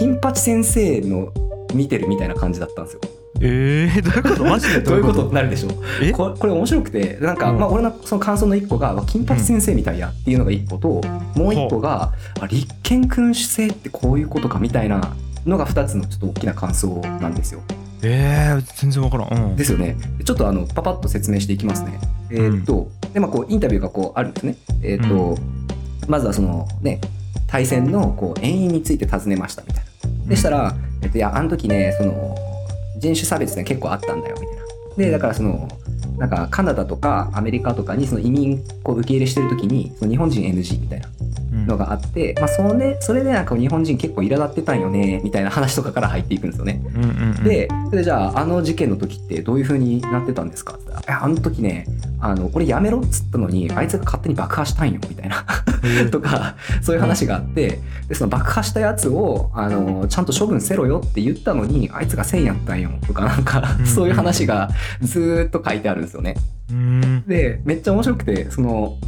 [0.00, 1.32] 金八先生の
[1.74, 3.00] 見てるみたいな感じだったんですよ。
[3.40, 4.44] えー、どういうこと？
[4.48, 5.22] マジでどういうこと？
[5.24, 5.72] になるでしょう。
[6.02, 6.12] え？
[6.12, 7.58] これこれ面白くてなんか、うん。
[7.58, 11.00] まあ、俺のその感想の一個が「金八先生みたいや」っていうのが一個と、
[11.34, 15.12] もう一個が「あ立憲君主制ってこういうことか」みたいな
[15.44, 17.60] のが2つのちょっと大きな感想なんですよ。
[18.02, 19.96] えー、全然わからん、うん、ですよね。
[20.24, 21.98] ちょっとあのパパッと説明していきますね。
[22.30, 24.56] えーっと、でまあこうインタビューがこうあるんですね。
[24.82, 25.38] えーっと、
[26.08, 27.00] まずはそのね
[27.46, 30.28] 対戦のこう遠因について尋ねましたみたいな。
[30.28, 32.34] でしたら、えっと、いやあの時ねその
[32.98, 34.62] 人種差別ね結構あったんだよみたいな。
[34.96, 35.68] でだからその
[36.18, 41.08] なんかカナダとかアメリカとかにその移民こう受け入れしてる時にその日本人 NG みたいな
[41.52, 46.82] うんのがあって、まあそれそれでなんか日本人結構苛立ってたんよねみたいな話とかから入っていくんですよね。
[46.94, 51.86] うんうんうん、でそれでじゃああの事件の時ってどういう風になってたんですかって言ったらいやあの時ね
[52.20, 55.44] あの俺やめろっつったのにあいつが勝手に爆破したんよみたいな
[56.10, 63.86] とかそういう話があってでその爆破したやつをあのちゃんと処分せろよって言ったのにあいつが1000やったんよとかなんかうん。
[63.86, 64.70] そういう話が
[65.00, 66.36] ずーっと書いてあるんですよね。
[66.70, 67.24] うん。
[67.26, 68.98] でめっちゃ面白くてその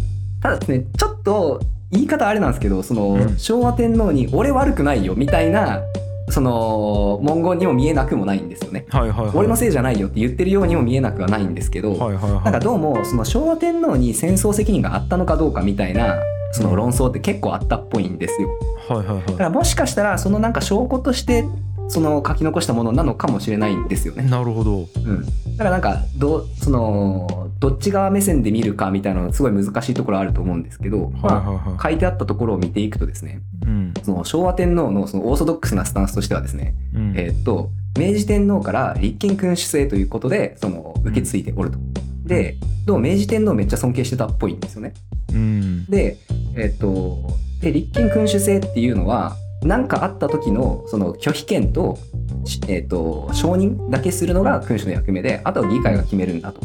[0.42, 1.60] ただですねちょっと
[1.90, 3.38] 言い方あれなんですけどその、うん。
[3.38, 5.82] 昭和天皇に「俺悪くないよ」みたいな
[6.30, 8.86] その文言にも見えなくもないんですよね。
[8.90, 9.30] はいはいはい。
[9.34, 16.20] 俺のせいじゃないよって言ってるようにも見えなくはないんですけど、はいはいはいなんかどうもその昭和天皇に戦争責任があったのかどうかみたいな
[16.52, 18.48] その論争って結構あったっぽいんですよ。
[18.88, 21.44] はいはいだからもしかしたらそのなんか証拠として
[21.88, 24.22] その書き残したものなのかもしれないんですよね。
[24.24, 24.80] なるほど。
[24.80, 25.24] うん、
[25.56, 33.94] だからなんかどそのどっち側目線で見るかみたいなのすごい難しいところあると思うんですけど、はいはいまはあ、書いてあったところを見ていくとですねいうん。
[34.02, 37.14] その昭和天皇のそのオーソドックスなスタンスとしてはですね、うん。
[37.16, 41.78] えーっと明治天皇から立憲君主制ということでその受け継いでおると。
[42.24, 44.94] でどうも明治天皇めっちゃ尊敬してたっぽいんですよね。
[45.32, 45.84] うん。
[45.87, 46.16] で,、
[46.58, 51.98] えーっとで立憲君主制っていうのは何かあった時のその拒否権と,
[52.44, 56.60] し、えーっと承認だけするのが君主の役目であとは議会が決めるんだと。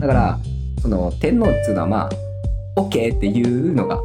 [0.00, 0.38] だから、
[0.80, 3.98] その天皇っていうのはまあ OK っていうのが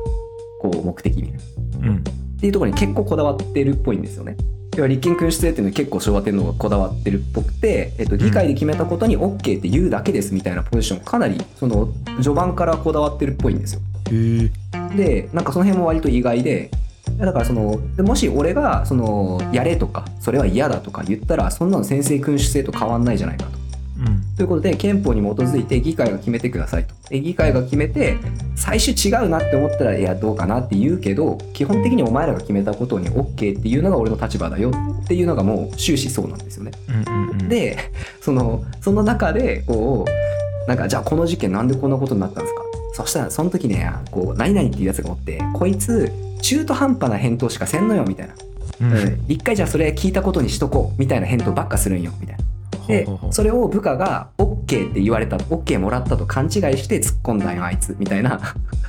[0.62, 1.32] こう目的みたい
[1.80, 1.90] な。
[1.90, 2.04] うん
[2.36, 4.36] っていうところに結構こだわってるっぽいんですよね。
[4.76, 13.82] 要は立憲君主制っていうのは結構昭和天皇がこだわってるっぽくて、えっと、議会で決めたことに OK って言うだけですみたいなポジションかなりその序盤からこだわってるっぽいんですよ。
[14.12, 14.52] へえ
[14.96, 16.72] でなんかその辺も割と意外で
[17.18, 23.52] だからそのでもし俺がそのやれとかそれは嫌だとか言ったらそんなの先制君主制と変わんないじゃないかと。
[23.98, 26.94] うんということで憲法に基づいて議会が決めてくださいと。
[27.10, 28.18] で議会が決めて
[28.56, 34.72] 最終違うなって思ったらいやどうかなって言うけど基本的にお前らが決めたことに OK っていうのが俺の立場だよ
[35.04, 36.72] っていうのがもう終始そうなんですよね。
[36.90, 37.78] うんうんうんで
[38.22, 42.62] そのその中でこうなんかじゃあこの事件なんでこんなことになったんですか？
[42.96, 48.36] そしたらその時ねこう何々っていうやつがおってこいつ中途半端な返答しかせんのよみたいな、
[48.82, 48.94] うん。
[48.94, 49.26] うん。
[49.28, 52.44] 一回じゃあそれ聞いたことにしとこうみたいな返答ばっかするんよみたいな。
[52.88, 58.40] でそれを部下が OK って言われた OK もらったと勘違いして突っ込んだんよあいつみたいな。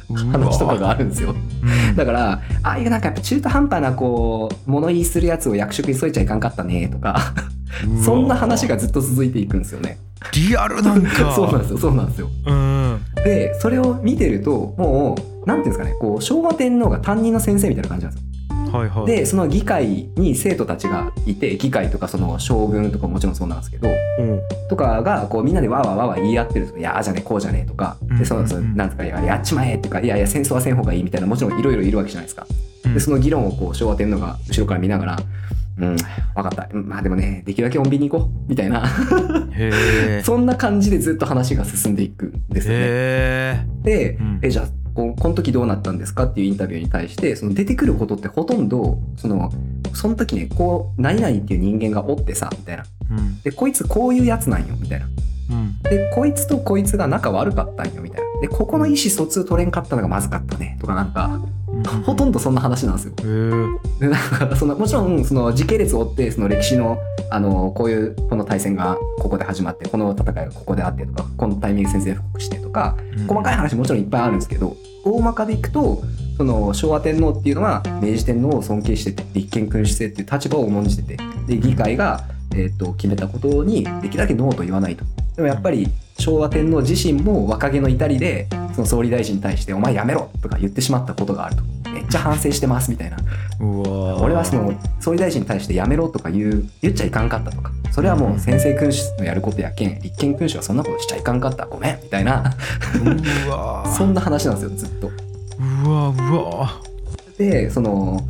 [0.08, 1.30] 話とかがあるんですよ。
[1.30, 1.96] うん。
[1.96, 7.34] だからああいうなんかやっぱ中途半端なこう物言いするやつを役職に添えちゃいかんかったねとか。
[8.04, 9.98] そんな話がずっと続いていくんですよね
[10.34, 11.32] リアルなんか。
[11.34, 12.28] そうなんですよそうなんですよ。
[12.46, 13.00] うん。
[13.24, 18.26] でそれを見てるともうなんていうんですかねこう昭和天皇が担任の先生みたいな感じなんですよ。
[18.72, 19.06] はいはい。
[19.06, 24.40] でその議会に生徒たちがいて議会とかその将軍とかももちろんそうなんですけどうん。
[24.68, 32.46] とかがこうみんなでわーわーわーわー言い合ってるといやああじゃねえこうじゃねえとかうんでそうそうなんですかやっちまえとかいやいや戦争はせん方がいいみたいなもちろんいろいろいるわけじゃないですか。
[32.84, 32.94] うん。
[32.94, 35.18] でその議論をこう昭和天皇が後ろから見ながら
[35.78, 35.96] うん。
[35.96, 36.68] 分かった。
[36.72, 38.48] うんまあでもねできるだけ穏便に行こう。
[38.48, 38.84] みたいな。
[40.24, 42.78] そんな感じでずっと話が進んでいくんですよね。
[42.80, 44.38] へでうん。
[44.42, 49.52] えじゃあここの時どうなったんですかっていうインタビューに対してその出てくることってほとんどその
[49.92, 52.84] その時ねこう何々っていう人間がおってさみたいな。
[53.10, 53.40] えうん。
[53.42, 55.06] でこいつこういうやつなんよみたいな。
[55.50, 55.82] うん。
[55.82, 58.26] でこいつとこいつが仲悪かったんよみたいな。
[58.40, 61.40] でここの意思疎通取れんかったのがまずかったねとかなんか
[62.04, 63.14] ほとんどそんな話なんですよ。
[64.00, 66.98] でなんかそのもちろんその時系列を追ってその歴史の
[67.30, 76.02] あのこういうこの対戦がここで始まってこの戦いがここであってとかこのタイミング先制布告してとか細かい話もちろんいっぱいあるんですけど大まかでいくと
[76.36, 85.04] その昭和天皇っていうのは明治天皇を尊敬してて立憲君主制っていう立場を重んじててで議会が、えー、と決めたことにできるだけノーと言わないと。
[85.34, 91.62] でもやっぱり昭和天皇自身も若気の至りでその総理大臣に対して「お前やめろ!」とか言ってしまったことがあると。
[91.92, 93.16] めっちゃ反省してますみたいな。
[93.58, 97.70] うわ俺はその総理大臣に対してやめろとか言う言っちゃいかんかったとか。
[97.90, 101.64] それはもう先制君主のやることやけん立憲君主はそんなことしちゃいかんかった。
[101.64, 102.54] ごめんみたいな。
[103.96, 105.10] そんな話なんですよずっと。
[105.86, 106.70] うわうわ
[107.38, 108.20] でその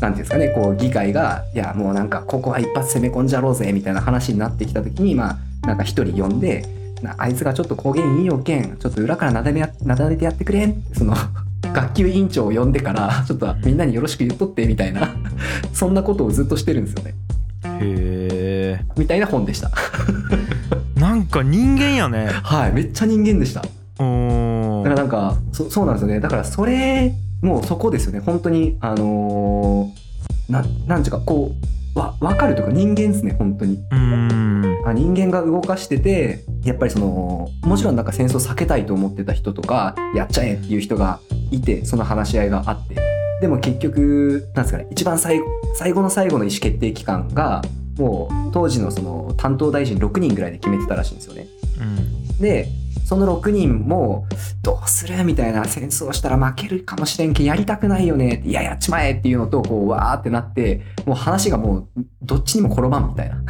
[0.00, 6.77] なんていうんですかねこう議会がいやもうなんかここは一発攻め込んじゃろうぜみたいな話になってきた時にまあなんか一人呼んでな
[7.18, 10.70] あいつがちょっと公言いいよけんちょっと裏からなだめやなだめてやってくれん？
[10.70, 11.14] ってその
[11.72, 15.10] 学級委員長を呼んでからちょっとみんなによろしく言っとってみたいな。
[15.72, 17.14] そんなことをずっとしてるんですよね。
[17.80, 18.84] へえ。
[18.96, 19.70] みたいな本でした。
[20.96, 22.28] なんか人間やね。
[22.42, 23.62] はいめっちゃ人間でした。
[24.02, 26.20] おだからなんかそそうなんですよね。
[26.20, 28.20] だからそれもうそこですよね。
[28.24, 31.52] 本当にあのーななんていうかこ
[31.94, 33.78] うわ分かるというか人間ですね本当に。
[33.92, 42.96] うんあ人間が動かしててやっぱりそのもちろんなんか戦争避けたいと思ってた人とかやっちゃえっていう人がいてその話し合いがあって
[43.40, 47.62] でも結局なんですかね一番最後最後の最後の意思決定機関が
[47.96, 51.46] もう当時のその担当大臣6人ぐらいで決めてたらしいんですよね。
[51.80, 52.68] うんで
[53.08, 54.26] その6人も
[54.62, 55.24] どうする？
[55.24, 58.34] みたいな戦争したら負けるかもしれんけどやりたくないよね。
[58.34, 63.40] っていややっちまえっていうのとこうわーってなってもう話がもうどっちにも転ばんみたいな。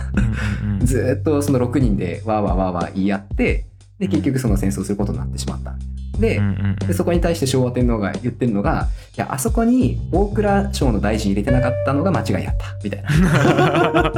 [0.85, 3.67] ずーっとその6人でわーわーわーわー言い合って
[3.99, 5.75] で結局その戦争することになってしまった。
[6.21, 6.41] で,、
[6.87, 12.77] でそこに対して昭和天皇が言ってるのがいやあそこに大蔵省の大臣入れてなかったのが間違いやった。
[12.85, 14.13] みたいな。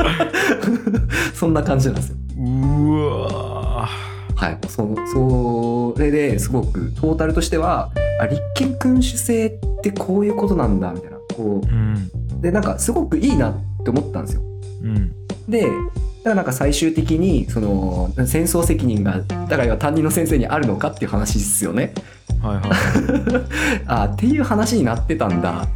[1.33, 2.17] そんな感じなんですよ。
[2.37, 3.89] うわ
[4.41, 11.19] はい、そそれですごくトータルとしてはあ立憲君主制ってこういうことなんだみたいな。
[11.37, 12.11] こうん。
[12.39, 14.43] うでなんかすごくいいなって思ったんですよ。
[14.83, 15.13] うん。
[15.47, 21.93] でだからなんか最終的にその戦争責任がだから担任の先生にあるのかっていう話ですよね。
[22.43, 22.65] はいはい
[23.87, 25.67] あっていう話になってたんだ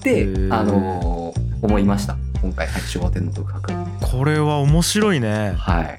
[0.00, 2.18] ってあの思いました。
[2.42, 5.54] 今回、はい、昭和天皇と学これは面白いね。
[5.56, 5.98] はい。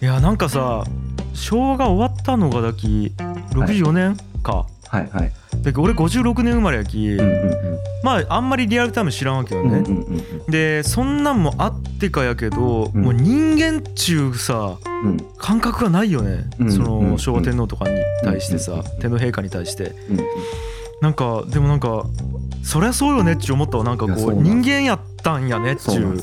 [0.00, 0.82] いやなんかさ
[1.34, 3.12] 昭和が終わったのがだき
[3.50, 5.08] 64年か、はい。
[5.10, 7.78] はいで俺56年生まれやき、うんうんうん。
[8.02, 10.50] まああんまりリアルタイム知らんわけよね、うんうんうんうん。
[10.50, 13.02] でそんなんもあってかやけど、うん。
[13.02, 15.18] もう人間っちゅうさうん。
[15.38, 17.10] 感覚がないよね、うんそうん。
[17.12, 19.94] の昭和天皇とかに対してさ、うん天皇陛下に対して。
[20.10, 20.26] うんうん。
[21.00, 22.06] なんかでもなんか
[22.62, 23.84] そりゃそうよねっちゅう思ったわ。
[23.84, 26.16] なんかこそう人間やったんやねっちゅう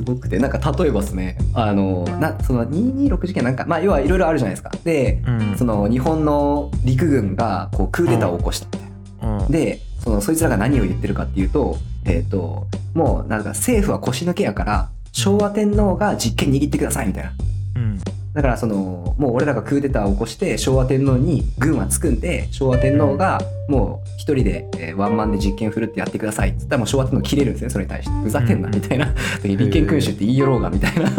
[0.00, 1.36] すごくてなんか例えばですね。
[1.52, 4.70] あのなその226事件なんかまあ要はいろいろあるじゃないですか。
[4.82, 5.58] でうん。
[5.58, 9.52] その日本の陸軍がこうクーデターを起こしたみたいな、うん。
[9.52, 17.32] でそのそいつらが何を言ってるかっていうと,、えー、ともうなんか政府は腰抜けやから昭和天皇が実権握ってくださいみたいな。
[17.76, 18.00] うん
[18.32, 28.22] だからそのもう俺らがクーデターを起こして昭和天皇に軍はつくんで昭和天皇がもう一人で、えーワンマンで実権振るってやってくださいっつったらもう昭和天皇切れるんですねそれに対して。
[28.22, 28.74] ふざけんなうん。
[28.74, 29.12] みたいな。
[29.42, 31.10] 立憲君主って言いよろうがみたいな。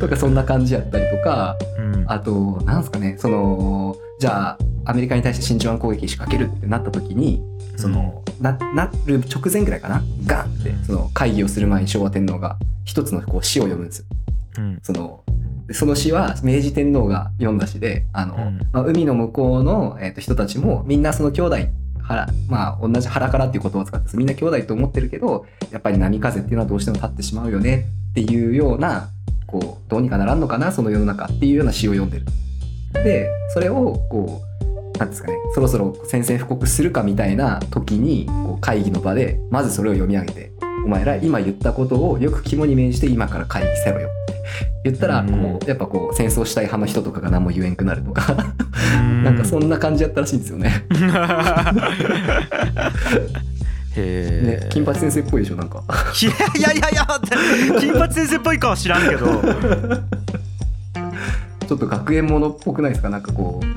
[0.00, 2.04] とかそんな感じやったりとかうん。
[2.06, 7.42] あとなんすかねそのじゃあアメリカに対して真珠湾攻撃仕掛けるってなった時に
[7.76, 10.84] その、ななる直前ぐらいかなガンってうん。
[10.84, 14.06] その会議をする前に昭和天皇が一つのこう詩を読むんですよ。
[14.58, 14.78] うん。
[14.82, 15.23] その
[15.66, 21.56] でその詩は明治天皇が読んだ詩であの、うんまあ、海の向こうの、えー、と人たちもみんなその兄弟
[22.02, 29.08] 腹まあ同じ腹からっていう言葉を使ってみんな兄弟と思ってるけどやっぱり波風っていうのはどうしても立ってしまうよねっていうような
[29.46, 32.32] こうどうにかならんのかなその世の中っていうような詩を読んでると。
[33.02, 34.42] でそれをこ
[34.94, 40.52] うなんですかねそろそろ宣戦布告するかみたいな時にこう会議の場でまずそれを読み上げて
[40.84, 44.34] 「お前ら今言ったことをよく肝に銘じて今から会議せろよ」って。
[44.84, 45.28] 言ったらうん。
[45.28, 48.36] こうやっぱこう戦争したい派の人とかが何も言えんくなるとか。
[49.00, 49.24] うん。
[49.24, 50.84] なんかそんな感じやったらしいんですよね。
[53.96, 55.82] へえ、ね金八先生っぽいでしょなんか。
[56.20, 57.06] いやいやいや
[57.80, 59.26] 金八先生っぽいかは知らんけど。
[61.66, 63.08] ちょっと学園ものっぽくないですか？
[63.08, 63.66] なんかこう。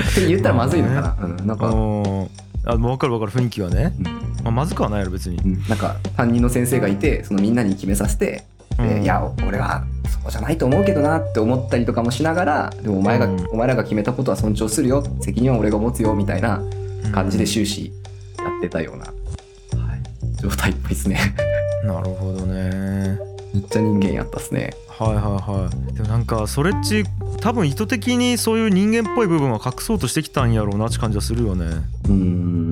[0.00, 1.26] って言ったらまずいのかな？
[1.26, 2.28] うん、なんか、うん
[2.66, 4.04] あもう分かる分かる雰囲気はね、うん。
[4.04, 4.10] ま
[4.46, 5.62] あ、まずくはないやろ別に、うん。
[5.68, 8.44] なんか担任の先生がいてそのみんなに決めさせて、
[8.76, 9.02] でうん。
[9.02, 9.84] いや俺は
[10.22, 13.46] そうじゃないと思うけどなって思ったりとかもしながらでもお前が、うん。
[13.50, 15.02] お前らが決めたことは尊重するよ。
[15.20, 16.62] 責任は俺が持つよみたいな
[17.12, 17.92] 感じで終始
[18.38, 20.02] やってたような、はい、
[20.40, 21.18] 状態っぽいですね。
[21.84, 23.18] なるほどね。
[23.52, 24.74] めっちゃ人間やったっすね。
[24.88, 25.94] はいはいはい。
[25.94, 27.04] でもなんかそれっち
[27.44, 31.66] 多分意図的にそういう人間っぽい部分は隠そうとしてきたんやろうなって感じはするよね。
[31.66, 32.70] うーん。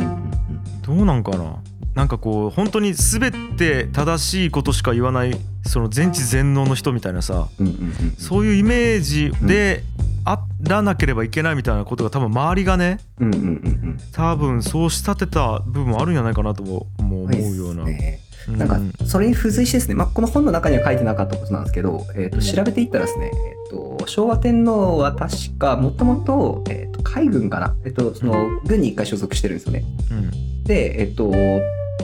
[0.80, 1.62] どうなんかな？
[1.94, 7.48] なんかこう本当に全て正しいことしか言わないその全知全能の人みたいなさ。
[7.60, 9.84] うんうんうんそういうイメージで
[10.24, 13.98] あらなければいけないみたいなことが多分周りがねうんうんうんうん。
[14.12, 17.84] 多分そう仕立てた部分もあるんじゃないかなとも思うような。
[17.84, 22.42] ねうんなんかそれに付随してですね、まあ、この本の中には書いてなかったことなんですけど、えー、とうん。
[22.42, 23.30] 調べていったらですね、
[23.70, 26.64] えー、と昭和天皇は確かもともと
[27.02, 29.84] 海軍かな、えー、とその軍に一回所属してるんですよね。
[30.10, 30.64] うん。
[30.64, 31.32] でえっ、とっ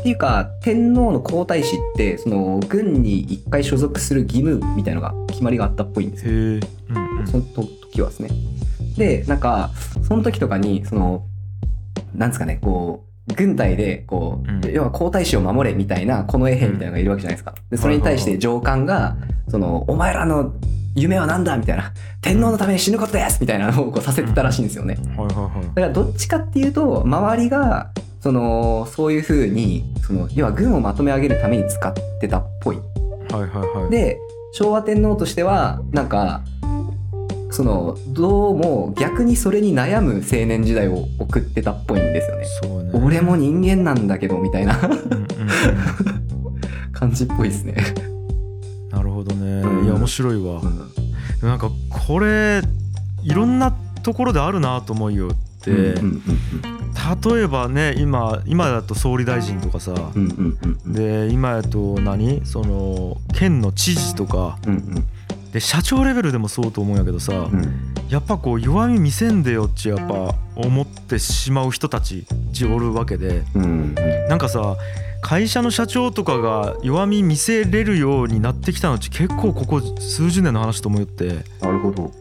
[0.03, 6.33] ていうか天皇の皇太子ってその軍に一回所属する義務みたいのが決まりがあったっぽいんですよ。
[6.33, 6.61] うん
[7.20, 7.27] うん。
[7.27, 8.31] その時はですね。
[8.96, 9.70] でなんか
[10.07, 11.24] その時とかにその
[12.14, 17.55] なんですかねこう軍隊でこう、うん要は皇太子を守れみたいな近衛兵みたいなのがいるわけじゃないですか。
[17.71, 19.17] でそれに対して上官が
[19.49, 20.53] そのお前らの
[20.95, 24.99] 夢は何だみたいな天皇のために死ぬことですみたいなのをこうさせてたらしいんですよね。
[25.17, 32.77] はいはいはいだからどっちかっていうと周りがそのそういうふうにその要は軍をまとめ上げるために使ってたっぽい。
[33.31, 33.49] はいはい
[33.83, 34.19] はいで
[34.53, 36.43] 昭和天皇としてはなんか
[37.51, 42.45] そのどうも逆にそれに悩む青年時代を送ってたっぽいんですよね。
[42.63, 42.91] そうね。
[42.93, 44.79] 俺も人間なんだけどみたいな。
[44.79, 44.99] うんうんうん。
[46.93, 47.77] 感じっぽいですね。
[48.91, 49.87] なるほどね、うん。
[49.87, 50.61] いや面白いわ。
[50.61, 51.49] う、ん。
[51.49, 51.71] なんか
[52.07, 52.61] これ
[53.23, 56.23] いろんなところであるなと思うよって、うんうん
[57.33, 60.93] 例えばね今今だと総理大臣とかさ、うんうんうんうん。
[60.93, 62.45] で今やと何？
[62.45, 64.59] その県の知事とか。
[64.67, 65.07] うんうん
[65.53, 67.95] で社長レベルでもそうと思うんやけどさ、うん。
[68.09, 73.45] やっぱこう弱み見せんでよっちやっぱ思ってしまう人たちちおるわけで。
[73.55, 73.63] うん。
[73.63, 73.95] うん
[74.29, 74.77] なんかさ
[75.21, 81.45] 会社の社長とかが弱み見せれるようになってきたのち結構ここ数十年の話と思って。
[81.61, 82.13] なるほど。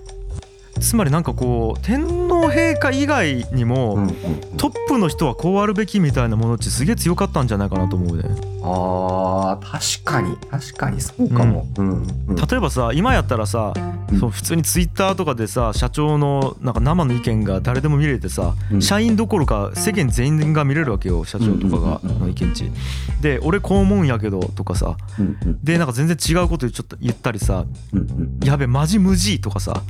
[0.80, 4.08] つまりなんかこう天皇陛下以外にも、
[4.58, 8.28] トップの人はこうあるべきみたいなものってすげえ強かったんじゃないかなと思うで
[8.64, 11.68] あー確かに確かにそうかも。
[11.78, 11.90] うん。
[11.90, 13.74] うん例えばさ今やったらさ、
[14.12, 14.20] うん。
[14.20, 18.82] そう普通にツイッターとかでさ社長のなんか生の意見が誰でも見れてさ、うん。
[18.82, 22.72] 社員どころか世間全員が見れるわけよ社長とかがの意見値
[23.22, 24.98] で俺こう思うんやけどとかさ
[25.64, 27.66] でなんか全然違うことちょっと言ったりさ
[28.44, 29.82] やべマジ無事とかさ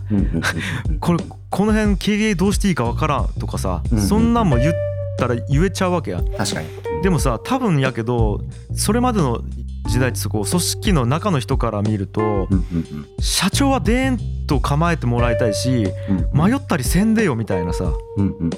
[0.99, 4.07] これこの辺経営どうしていいかわからんとかさ、うんうん。
[4.07, 4.73] そんなんも言っ
[5.17, 6.21] たら言えちゃうわけや。
[6.37, 6.67] 確かに。
[7.03, 8.41] でもさ多分やけど
[8.73, 9.41] それまでの
[9.87, 14.11] 時代ってこう組織の中の人から見るとうんうん社長はでー
[14.43, 18.49] んと構えてもらいたいしうん迷ったりせんでよみたいなさうんうん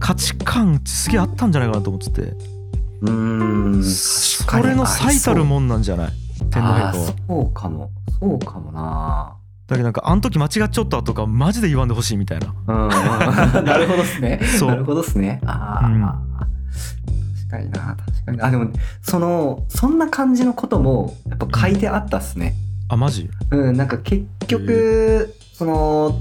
[0.00, 2.32] 価値観すげえあったんじゃないかなと思ってて。
[3.02, 6.12] うんそれの最たるもんなんじゃない？
[6.50, 7.14] 天皇陛下は。
[7.28, 7.90] そうかも。
[8.20, 9.34] そうかもな
[9.72, 12.54] だけどなんかあの時間違っちゃったとかマジで言わんでほしいみたいな。
[12.66, 13.64] うん。
[13.64, 14.40] なるほどっすね。
[14.60, 15.40] なるほどっすね。
[15.44, 16.00] ああ、うん。
[16.00, 17.96] 確かにな。
[17.96, 18.40] 確かに。
[18.40, 18.70] あでも
[19.02, 22.54] そのそんな感じのこともやっぱ書いてあったっすね。
[22.88, 23.28] あマジ？
[23.50, 23.76] うん。
[23.76, 26.18] なんか結局その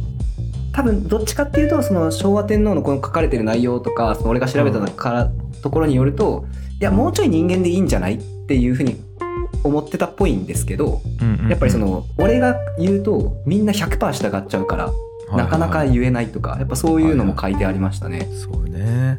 [0.74, 6.46] 多分どっちかっていうとその昭和天皇のこの書かれてる内容とかその俺が調べたから、ところによると
[6.80, 8.16] いやもうちょい人間でいいんじゃない？
[8.16, 9.02] っていうふうに
[9.64, 11.50] 思ってたっぽいんですけどうんうんうん。
[11.50, 14.92] やっぱりその俺が言うとみんな100%従っちゃうから
[15.36, 18.28] なかなか言えないとかやっぱそういうのも書いてありましたね。
[18.34, 19.18] そうね。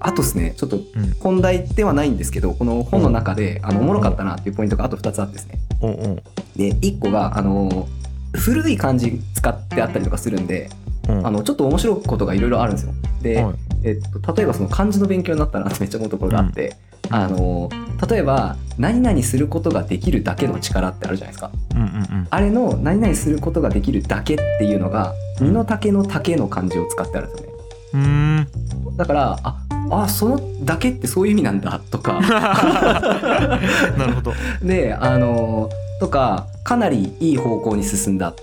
[0.00, 0.84] あとですねちょっとうん。
[1.20, 5.58] 本題ではないんですけどこの本の中であのおもろかったなっていうポイントがあと2つあってですね。
[5.80, 6.22] おうおう。
[6.56, 7.88] で1個があの
[8.34, 10.70] 古い漢字使ってあったりとかするんで
[11.08, 11.26] うん。
[11.26, 12.92] あのちょっと面白いことがいろいろあるんですよ。
[13.22, 13.54] で、はい。
[13.84, 16.76] えっと、例えばその漢字の勉強になったなってめっちゃ思うところがあって、
[17.10, 17.70] あの
[18.08, 21.50] 例えば何々することができるだけの力ってあるじゃないですか。
[21.74, 21.88] うんうんう
[22.22, 22.26] ん。
[22.30, 27.54] あれの何々することができるだけっていうのが身の丈の丈の漢字を使ってあるんですよね。
[27.94, 28.96] うーん。
[28.96, 29.56] だからあ
[29.90, 32.20] あそのだけってそういう意味なんだとか。
[32.22, 34.32] なるほど。
[34.62, 35.68] であの
[36.00, 38.34] とかかなりいい方向に進んだ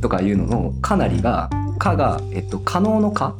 [0.00, 3.34] とかいうののかなりが「か」が、えっと、可能の「か。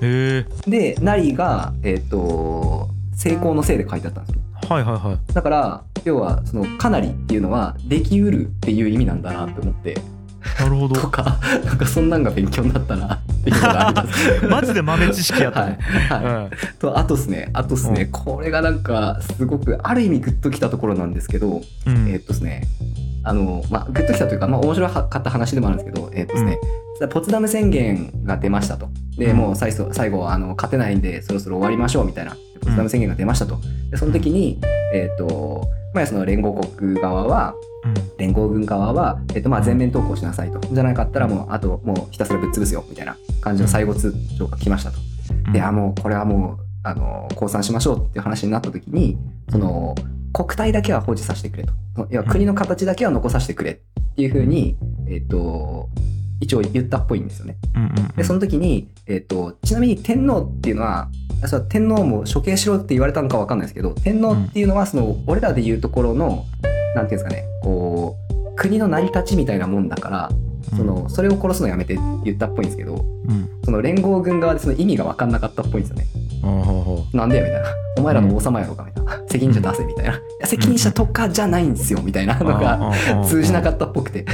[0.00, 2.88] へえ」で「なり」が、えっと、
[3.20, 4.40] 成功のせいで書いてあったんですよ。
[4.66, 5.34] はいはいはい。
[5.34, 9.98] だから要はその「かなり」っていうのはできうるっていう意味なんだなって思って。
[10.58, 10.94] なるほど。
[10.98, 14.46] とかなんかそんなんが勉強になったなっていうのがあります。
[14.48, 15.70] マジで豆知識やったはい。
[15.70, 15.76] ね、
[16.08, 16.78] はい。
[16.78, 17.50] とあとですね。
[17.52, 18.10] あとですね、うん。
[18.10, 21.96] これがなんかすごくある意味グッときたところなんですけど、うん。
[21.96, 22.62] うんえーっとですね。
[23.22, 26.58] あのまあグッときたというかまあ面白かった話でもあるんですけどえーっとですね、
[27.10, 28.88] ポツダム宣言が出ましたと。
[29.18, 29.36] で、うん。
[29.36, 32.34] もう最初最後あの勝てないんでそろそろ終わりましょうみたいな
[32.70, 33.58] ポツダム宣言が出ましたと。
[33.90, 34.58] でその時に
[34.92, 37.54] えーっとまあその連合国側は
[37.84, 37.94] うん。
[38.18, 40.60] 連合軍側は、えっと、まあ全面投降しなさいと。
[40.60, 44.98] じゃなかったらもうあともうひたすらぶっ潰すよみたいな感じの最後通帳が来ましたと。
[45.46, 45.52] うん。
[45.52, 49.18] であもうこれはもうあの降参しましょうっていう話になった時に
[49.50, 49.94] その
[50.32, 51.72] 国体だけは保持させてくれと。
[52.10, 54.76] いや国の形だけは残させてくれっていうふうに、
[55.08, 55.88] えっと
[56.40, 57.56] 一応言ったっぽいんですよね。
[58.16, 61.08] でその時に、えっとちなみに天皇っていうのは
[61.46, 66.46] それは天皇も処刑しろって言われたのかわかんないですけど天皇っていうのはその俺らで言うところの
[66.94, 70.30] なんていうんですかねこう国の成り立ちみたいなもんだから
[70.76, 73.48] そのそれを殺すのやめてって言ったっぽいんですけどうん。
[73.64, 76.06] その連合軍側でその意味が分かんなかったっぽいんですよね。
[77.12, 77.68] なんでやみたいな。
[77.98, 79.22] お前らの王様やろかみたいな。
[79.28, 80.20] 責任者出せみたいな。
[80.44, 82.92] 責任者とかじゃないんですよみたいなうのが
[83.24, 84.24] 通じなかっったっぽくて。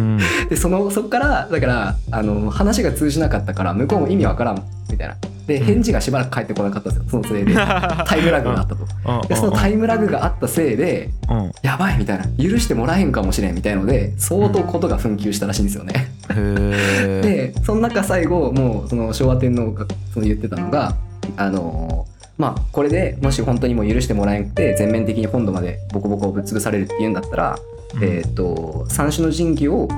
[0.48, 7.10] でそのそこからだからあの話が通じなかったから向こうも意味わからんみたいなで返事がしばらく返ってこなかったんですよ。
[7.10, 7.54] そのせいで。
[7.54, 9.28] タイムラグがあったと。
[9.28, 11.52] でそのタイムラグがあったせいでうん。
[11.62, 12.24] やばいみたいな。
[12.42, 16.10] 許してもらえんかもしれんみたいので相当ことが紛糾したらしいんですよね。
[17.22, 20.96] でその中最後もうその昭和天皇がその言ってたのが
[21.36, 27.58] あのーまあこれでもし本当にもう許してもらえなくて全面的に本土までボコボコぶっ潰されるっていうんだったら、
[28.02, 29.88] えっ、と三種の神器を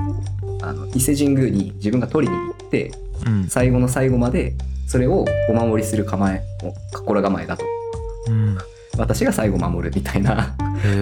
[0.61, 2.91] あの伊勢神宮に自分が取りに行って
[3.25, 3.47] うん。
[3.49, 4.53] 最後の最後まで
[4.89, 7.63] それをお守りする構えを心構えだと。
[8.27, 8.57] うん。
[8.97, 10.55] 私が最後守るみたいな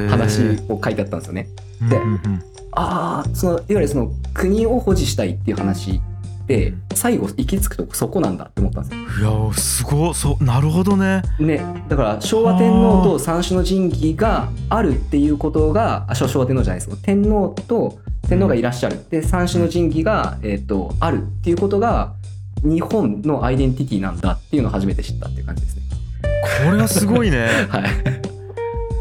[0.10, 1.48] 話を書いてあったんですよね。
[1.90, 2.44] でうんうんうん。
[2.74, 6.02] ああそのいわゆるその国を保持したいっていう話
[6.48, 9.46] で最後行き着くとこそこなんだって思ったんですよ。
[9.46, 11.22] いやすごいそうなるほどね。
[11.40, 17.02] ね、だから昭和天皇と三種の神器があるっていうことがあ昭昭和天皇じゃないです。
[17.02, 19.00] 天皇と天皇がいらっしゃる。
[19.10, 22.14] で三種の神器が、えー、とあるっていうことが
[22.64, 25.82] 日本のアイデンティティなんだっていうのを初めて知ったっていう感じですね。
[26.66, 27.48] これはすごいね。
[27.70, 27.84] はい、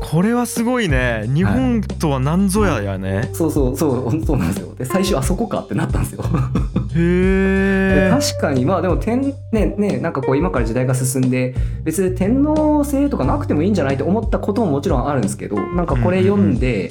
[0.00, 1.24] これはすごいね。
[1.28, 3.30] 日本とは何ぞややね。
[3.32, 4.74] そうそうそうそうなんですよ。
[4.74, 6.22] で最初あそこかってなったんですよ。
[6.92, 11.54] でへえ確かにまあでも天ねねなんかこう今から時代が進んで
[11.84, 16.90] 別に天皇制とかなくてもいいんじゃないって思ったことももちろんあるんですけどなんかこれ読んで、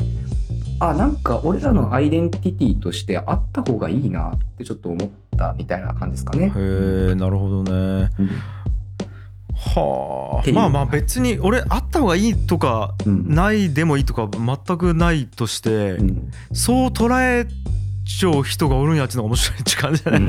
[0.80, 6.48] あなんか俺らのアイデンティティとしてあった方がいいなってちょっと思ったみたいな感じですかね。
[6.56, 7.72] へえなるほどね。
[8.20, 8.30] うん。
[9.58, 10.52] はあ。
[10.52, 13.34] まあまあ別に俺あった方がいいとかうん。
[13.34, 16.32] ないでもいいとか全くないとしてうん。
[16.54, 17.48] そう捉え
[18.06, 20.22] ちゃう人がおるんやっちのが面白いって感じじゃない？
[20.22, 20.26] う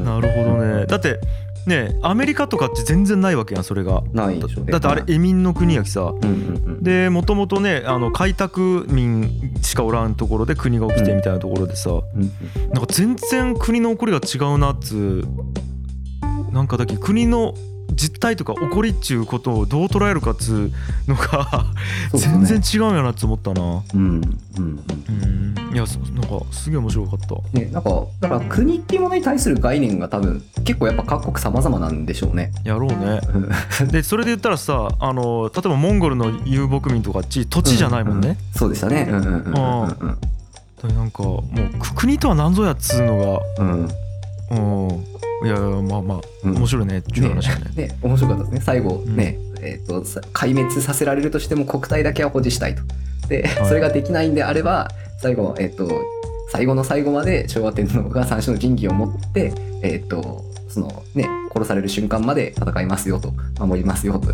[0.00, 0.04] ん。
[0.04, 0.86] なるほどね。
[0.86, 1.20] だって
[1.66, 4.02] ねアメリカとかって全然ないわけやんそれが。
[4.12, 4.72] ないでしょうね。
[4.72, 6.00] だってあれ移民の国やきさ。
[6.02, 6.34] うんうんう
[6.70, 12.70] んでもともとねあの開拓民しかおらんところで国が起きてみたいなところでさ、うんうん。
[12.70, 15.24] なんか全然国の起こりが違うなっつう
[16.52, 17.54] なんかだけ国の
[17.92, 20.72] 実態とか起こりっちゅうことをどう捉えるかっつう
[21.06, 21.66] のが
[22.14, 23.62] 全然違うんやなっつ思ったな。
[23.62, 24.22] うんうん
[24.58, 24.80] うん。
[25.68, 25.74] うん。
[25.74, 27.58] いやそなんかすげえ面白かった。
[27.58, 32.52] ね、なんかだから国っていうものに対する概念が多分結構やっぱ各国様々なんでしょうね。
[32.64, 33.20] やろうね。
[33.90, 39.06] でそれで言ったらさあの例えばモンゴルの遊牧民とかっち土地じゃないもんね、ううそうでしたね。
[39.08, 40.18] うんうんうんうん
[40.80, 43.86] なんかもうく国とは何ぞやっつうのうんうん。
[43.86, 43.94] が
[44.50, 48.60] うんいやまあまあうん面白いねっていう話だねね、面白かったですね。
[48.60, 52.82] 最後うんね、えっ、とさ壊滅させられるとしても国体だけは保持したいと。
[53.28, 54.88] で、はい それができないんであれば、
[55.20, 55.88] 最後えっ、と
[56.50, 64.32] 最後の最後まで昭和天皇が三種の神器を持って、えっ、とそのね殺される瞬間まで戦いますよと守りますよと。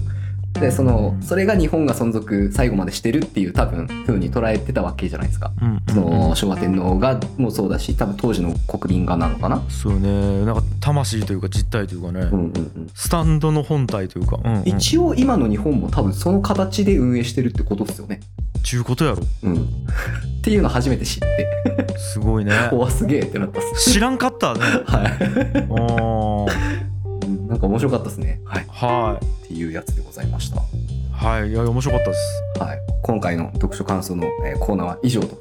[0.61, 5.51] でそのそれが日本が存続最後までしてるっていう多分風に捉えてたわけじゃないですか。
[5.61, 6.19] うんそうんうん。
[6.29, 9.63] の昭和天皇がもそうだし多分当時の国民がなのかな。
[9.69, 10.45] そうね。
[10.45, 12.91] なんか魂というか実体というかね、うんうんうん。
[12.95, 18.21] スタンドの本体というか、うんうん、一応今の日本も多分その形で運営してるってことですよね。
[18.63, 19.23] ちゅうことやろ。
[19.43, 19.55] うん、
[20.39, 21.49] っていうの初めて知って。
[21.99, 22.53] すごいね。
[22.73, 23.91] おわすげえってなったっす。
[23.91, 24.61] 知らんかったね。
[24.87, 25.07] はい、
[25.71, 26.84] あうん
[27.55, 28.41] なんか面白かったですね。
[28.45, 29.47] はい、はい。
[29.47, 30.61] ていうやつでございました。
[31.13, 31.51] はい。
[31.51, 32.43] いや面白かったです。
[32.59, 35.39] はい、今回の読書感想の、えーコーナーは以上と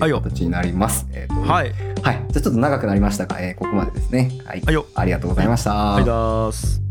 [0.00, 1.06] はいう形になります。
[1.12, 1.72] えーとはい。
[2.02, 4.32] はい、じゃあちょっと長くなりましたが、えーここまでですね。
[4.44, 4.86] はい、はいよ。
[4.96, 5.72] ありがとうございました。
[5.72, 6.81] はいだーす